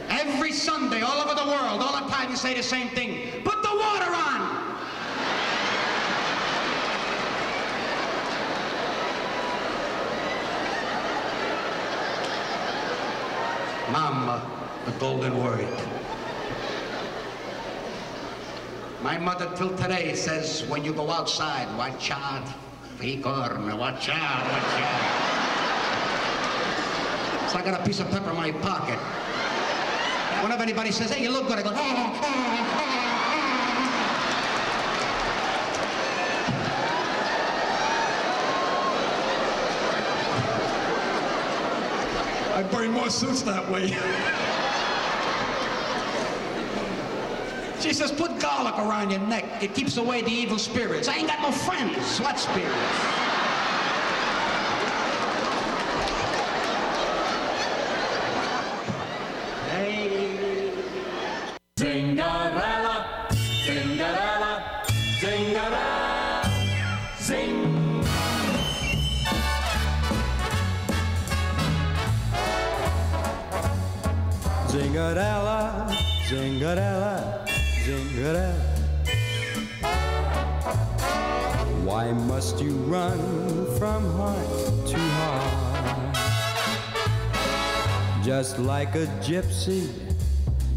[0.10, 3.42] Every Sunday, all over the world, all the time you say the same thing.
[3.44, 4.42] Put the water on!
[13.94, 14.46] Mama,
[14.84, 15.66] the golden word.
[19.02, 22.46] My mother till today says when you go outside, watch out,
[23.00, 25.57] Picorn, watch out, watch out.
[27.58, 29.00] I got a piece of pepper in my pocket.
[30.44, 32.98] Whenever anybody says, hey, you look good, I go, "Ah, ah, ah."
[42.60, 43.88] I burn more suits that way.
[47.82, 49.64] She says, put garlic around your neck.
[49.64, 51.08] It keeps away the evil spirits.
[51.08, 52.20] I ain't got no friends.
[52.20, 53.27] What spirits?
[88.58, 89.88] Like a gypsy,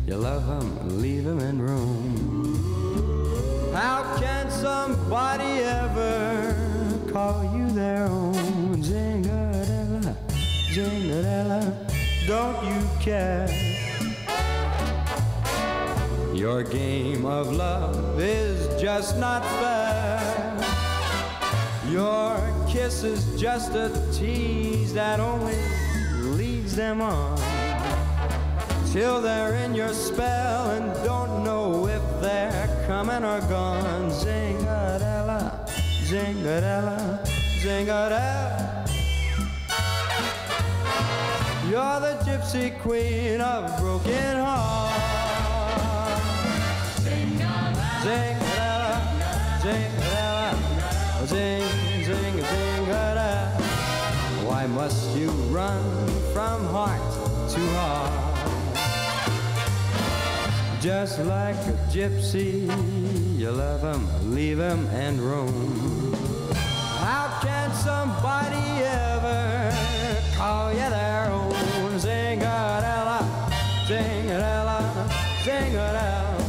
[0.07, 3.73] you love him, leave him and roam.
[3.73, 6.55] How can somebody ever
[7.11, 8.35] call you their own?
[8.83, 10.15] Zingarella,
[10.75, 11.75] zingarella,
[12.27, 13.49] don't you care?
[16.35, 20.21] Your game of love is just not fair.
[21.91, 25.57] Your kiss is just a tease that only
[26.37, 27.50] leads them on.
[28.93, 34.11] Till they're in your spell and don't know if they're coming or gone.
[34.11, 35.65] Zingarella,
[36.09, 37.25] zingarella,
[37.63, 38.89] zingarella.
[41.71, 45.05] You're the gypsy queen of broken hearts.
[48.03, 49.01] Zingarella,
[49.63, 51.63] zingarella, zing,
[52.03, 53.53] zing, zingarella.
[54.45, 55.81] Why must you run
[56.33, 57.01] from heart
[57.51, 58.20] to heart?
[60.81, 62.67] Just like a gypsy,
[63.39, 66.15] you love him, leave him, and roam.
[67.01, 69.75] How can somebody ever
[70.39, 71.53] call you their own?
[72.01, 73.21] Zingarella,
[73.89, 74.81] zingarella,
[75.45, 76.41] zingarella.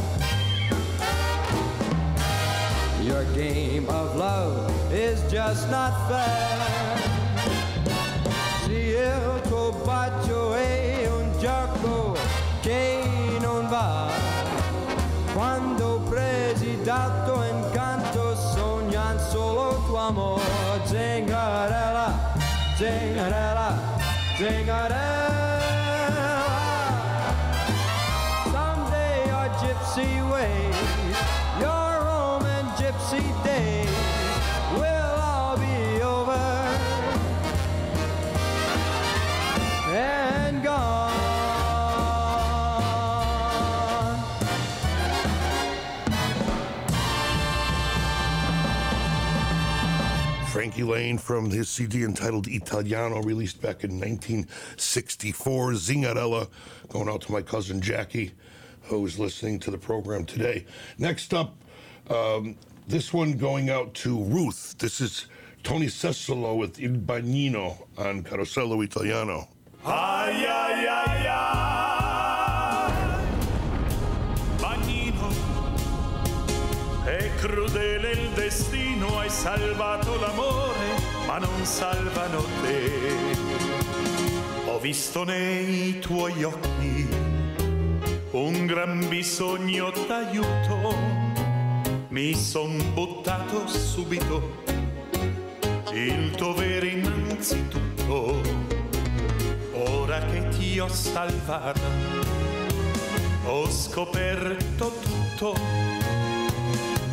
[3.02, 6.71] Your game of love is just not fair.
[20.02, 20.42] Solo tuo amore.
[20.84, 22.12] Zingarella,
[24.36, 25.31] zingarella,
[50.72, 55.72] Frankie Laine from his CD entitled Italiano, released back in 1964.
[55.72, 56.48] Zingarella,
[56.88, 58.32] going out to my cousin Jackie,
[58.84, 60.64] who's listening to the program today.
[60.96, 61.58] Next up,
[62.08, 62.56] um,
[62.88, 64.74] this one going out to Ruth.
[64.78, 65.26] This is
[65.62, 69.48] Tony Cesolo with Il Bagnino on Carosello Italiano.
[69.84, 71.21] Ai ai ai
[77.42, 80.86] crudele il destino Hai salvato l'amore
[81.26, 82.90] Ma non salvano te.
[84.66, 87.08] Ho visto nei tuoi occhi
[88.30, 90.94] Un gran bisogno d'aiuto.
[92.08, 94.62] Mi son buttato subito
[95.92, 98.40] Il dovere innanzitutto.
[99.74, 101.80] Ora che ti ho salvata,
[103.44, 106.01] ho scoperto tutto.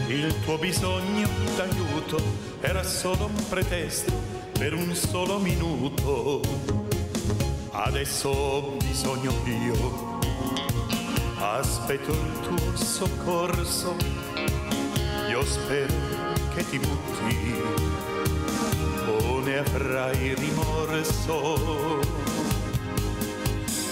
[0.10, 2.20] Il tuo bisogno d'aiuto
[2.62, 4.12] era solo un pretesto
[4.58, 6.42] per un solo minuto.
[7.70, 10.18] Adesso ho bisogno io,
[11.38, 13.96] aspetto il tuo soccorso.
[15.30, 15.94] Io spero
[16.56, 17.54] che ti butti
[19.06, 22.00] o ne avrai rimorso.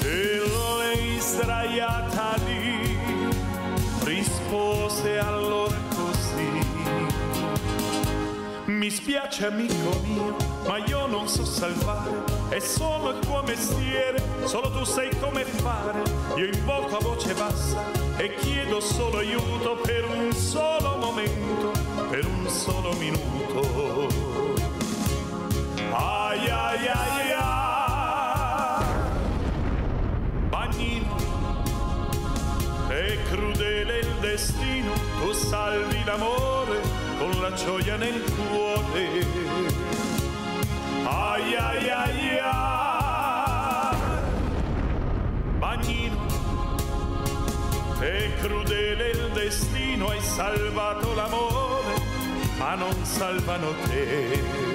[0.02, 0.42] E
[0.82, 2.98] lei sdraiata lì
[4.04, 5.97] rispose allora.
[8.78, 10.36] Mi spiace amico mio,
[10.68, 12.12] ma io non so salvare,
[12.50, 16.04] è solo il tuo mestiere, solo tu sai come fare.
[16.36, 17.82] Io invoco a voce bassa
[18.18, 21.72] e chiedo solo aiuto per un solo momento,
[22.08, 24.08] per un solo minuto.
[25.92, 28.86] Ai ai ai ai.
[30.50, 31.16] Bagnino,
[32.90, 36.87] è crudele il destino, tu salvi l'amore
[37.18, 39.26] con la gioia nel cuore.
[41.04, 42.58] Ai ai ai ai.
[45.58, 46.26] Bagnino,
[48.00, 51.94] è crudele il destino, hai salvato l'amore,
[52.58, 54.67] ma non salvano te.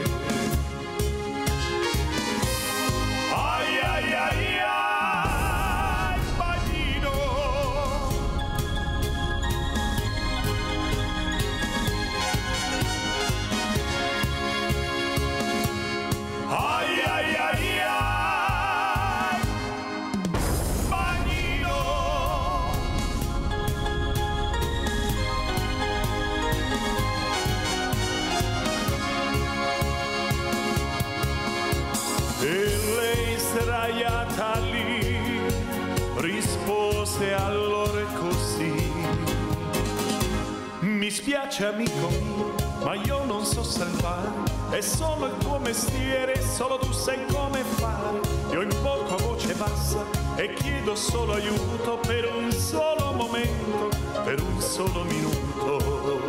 [41.23, 41.52] Allora così.
[41.52, 44.28] Mi spiace amico mio, ma io non so salvare,
[44.70, 48.20] è solo il tuo mestiere, solo tu sai come fare.
[48.51, 50.05] Io invoco a voce bassa
[50.36, 53.89] e chiedo solo aiuto per un solo momento,
[54.25, 56.20] per un solo minuto.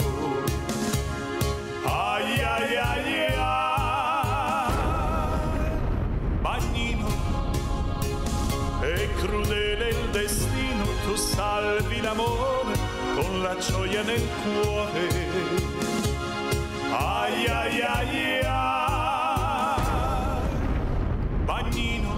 [1.85, 4.71] Ai ai ai ai,
[6.41, 7.07] bagnino,
[8.79, 12.72] è crudele il destino, tu salvi l'amore
[13.13, 15.07] con la gioia nel cuore.
[16.91, 19.81] Ai ai ai ai,
[21.45, 22.15] bagnino,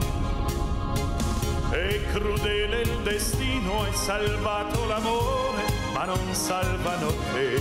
[1.71, 7.59] è crudele il destino, hai salvato l'amore, ma non salvano te.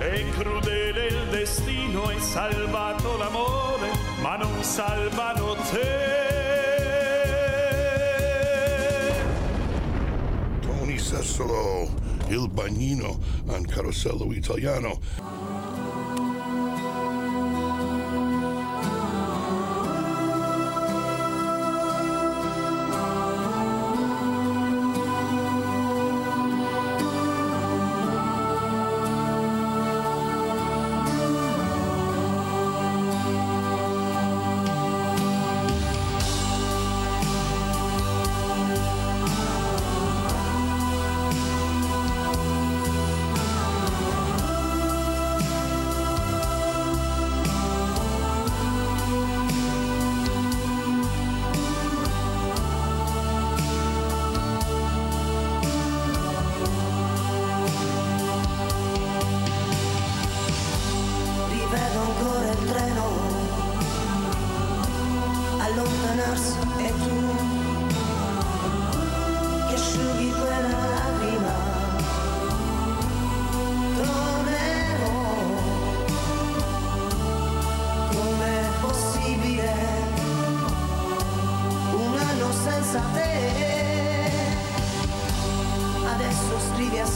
[0.09, 6.17] è crudele il destino, hai salvato l'amore, ma non salvano te.
[10.61, 11.89] Tony Sessolo,
[12.27, 14.99] Il Bagnino on Carosello Italiano.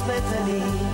[0.05, 0.92] Scrivi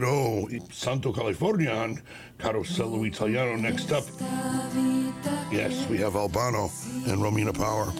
[0.00, 2.02] Romero Santo Californian,
[2.38, 3.54] Carosello Italiano.
[3.56, 4.04] Next up,
[5.52, 6.70] yes, we have Albano
[7.06, 7.92] and Romina Power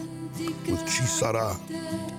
[0.66, 2.13] with Ci sarà.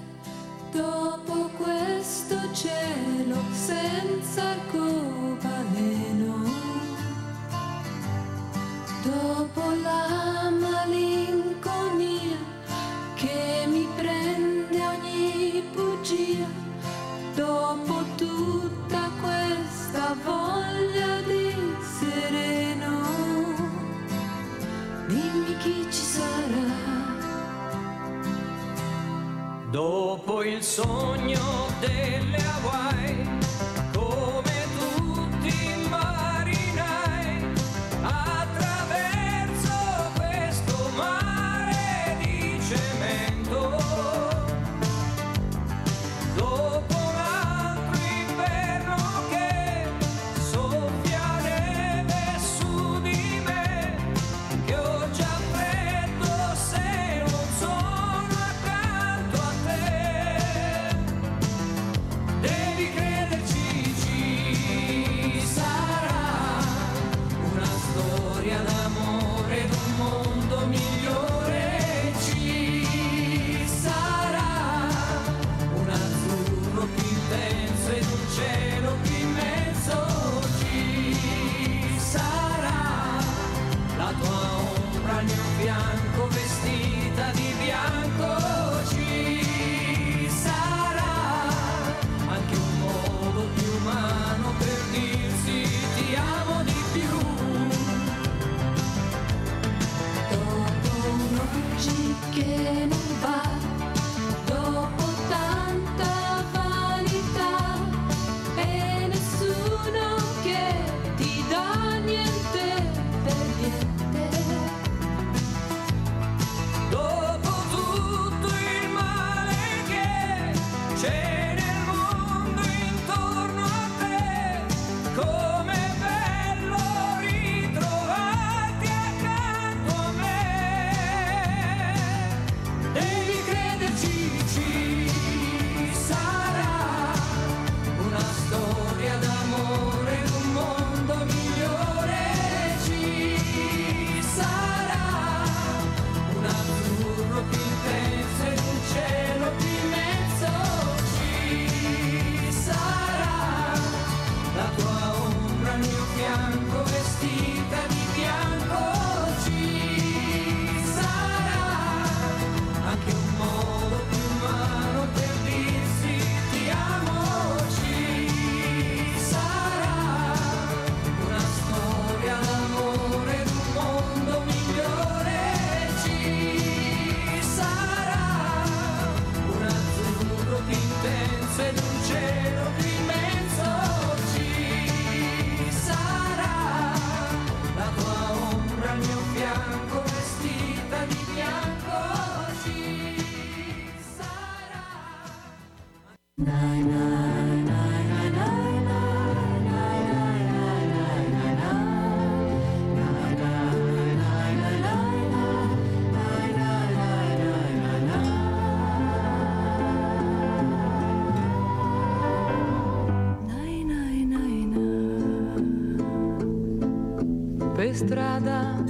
[217.96, 218.84] strada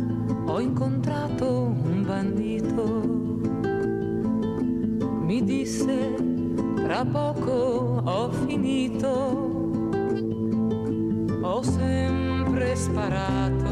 [0.47, 2.85] ho incontrato un bandito.
[5.21, 6.15] Mi disse,
[6.73, 9.11] tra poco ho finito.
[11.41, 13.64] Ho sempre sparato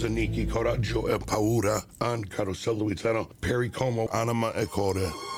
[0.00, 5.29] Zanicchi, Coraggio and Paura and Carosello Italiano, Perry Como, Anima e Core.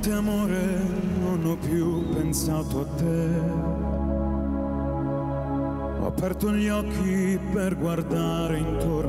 [0.00, 0.78] Notte amore,
[1.20, 3.28] non ho più pensato a te.
[6.00, 8.99] Ho aperto gli occhi per guardare intorno.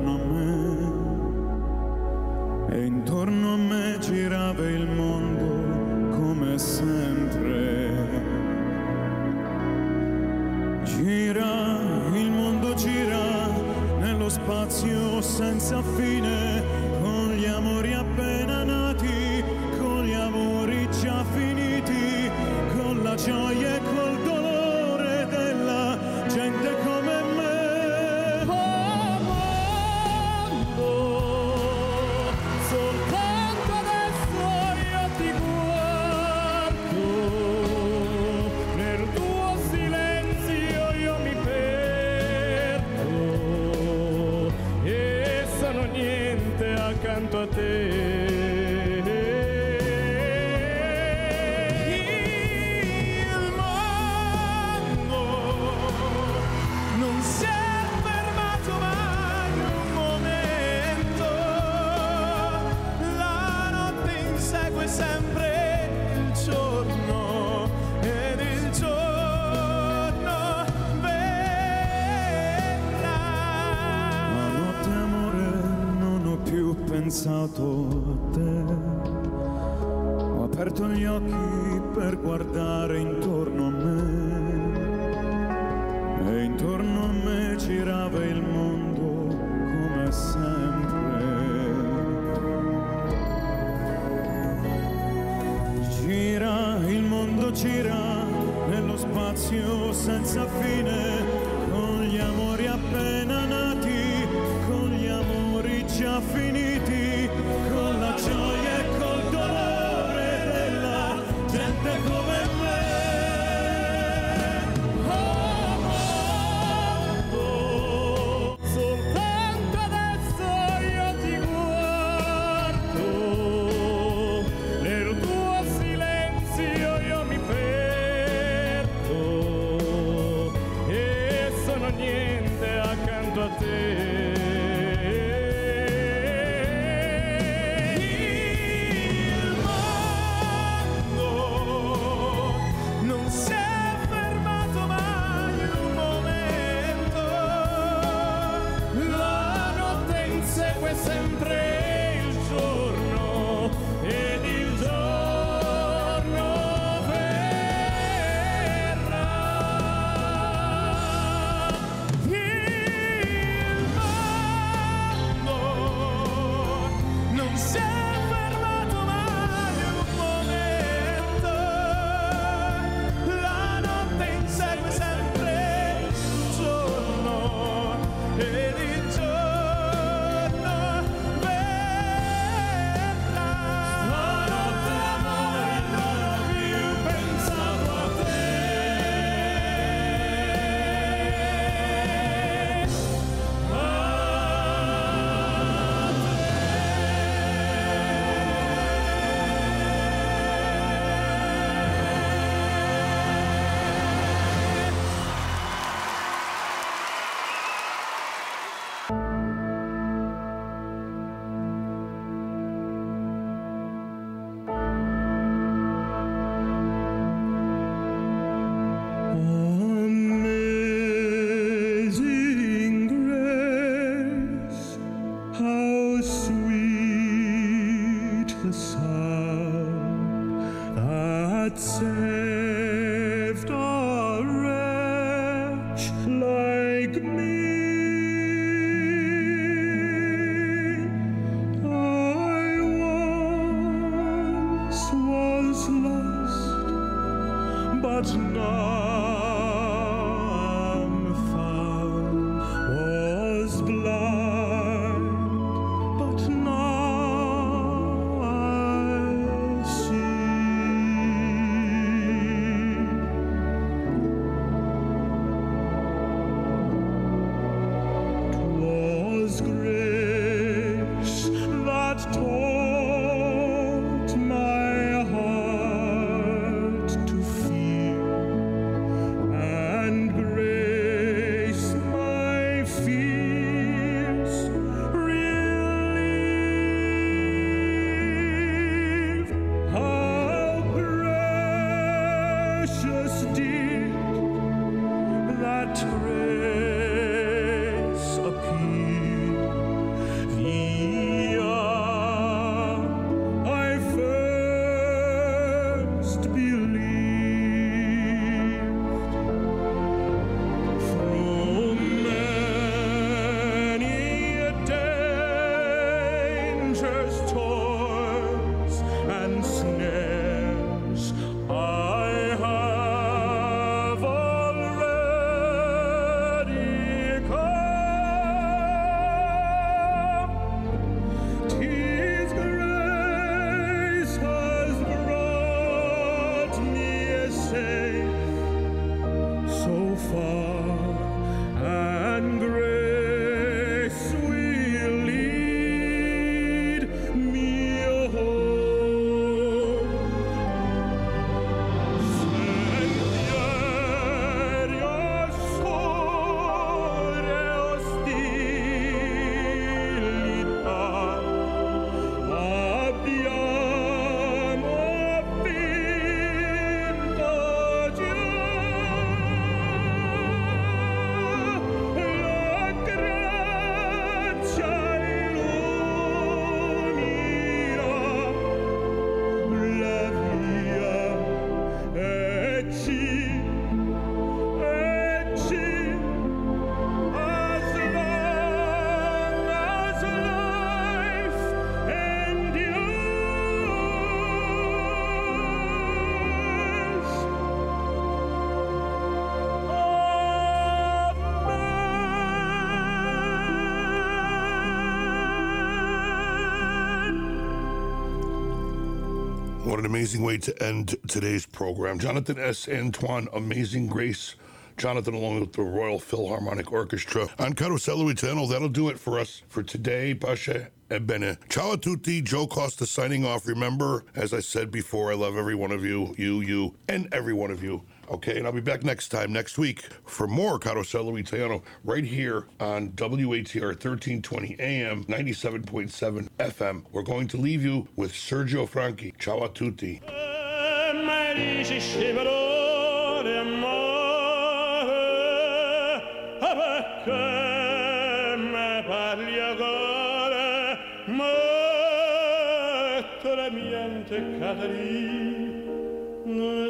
[410.11, 412.19] Amazing way to end today's program.
[412.19, 412.89] Jonathan S.
[412.89, 414.55] Antoine, Amazing Grace.
[414.97, 417.47] Jonathan, along with the Royal Philharmonic Orchestra.
[417.59, 420.33] On Carosello Italiano, that'll do it for us for today.
[420.33, 421.57] Pace e bene.
[421.69, 422.41] Ciao a tutti.
[422.41, 423.65] Joe Costa signing off.
[423.65, 427.53] Remember, as I said before, I love every one of you, you, you, and every
[427.53, 428.03] one of you.
[428.31, 432.65] Okay, and I'll be back next time, next week, for more Carosello Italiano right here
[432.79, 437.03] on WATR 1320 AM, 97.7 FM.
[437.11, 439.33] We're going to leave you with Sergio Franchi.
[439.37, 440.21] Ciao a tutti.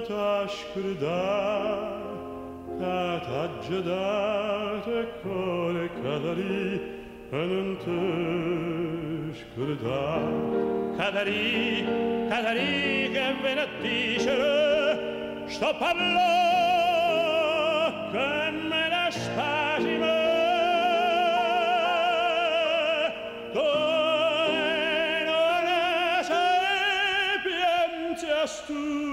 [0.08, 1.22] ta şükürda
[2.80, 4.06] Ka taccada
[4.86, 6.82] te kore kadari
[7.32, 7.70] Önün
[9.36, 10.02] tüşkürda
[10.98, 11.86] Kadari,
[12.30, 16.32] kadari che ven a dicere Sto parlo
[18.12, 20.18] che me la spasimo
[23.54, 23.70] Tu
[25.28, 29.11] non sei pianti astuto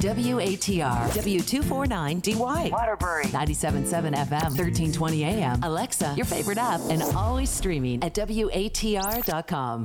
[0.00, 8.14] WATR, W249DY, Waterbury, 97.7 FM, 1320 AM, Alexa, your favorite app, and always streaming at
[8.14, 9.78] WATR.com.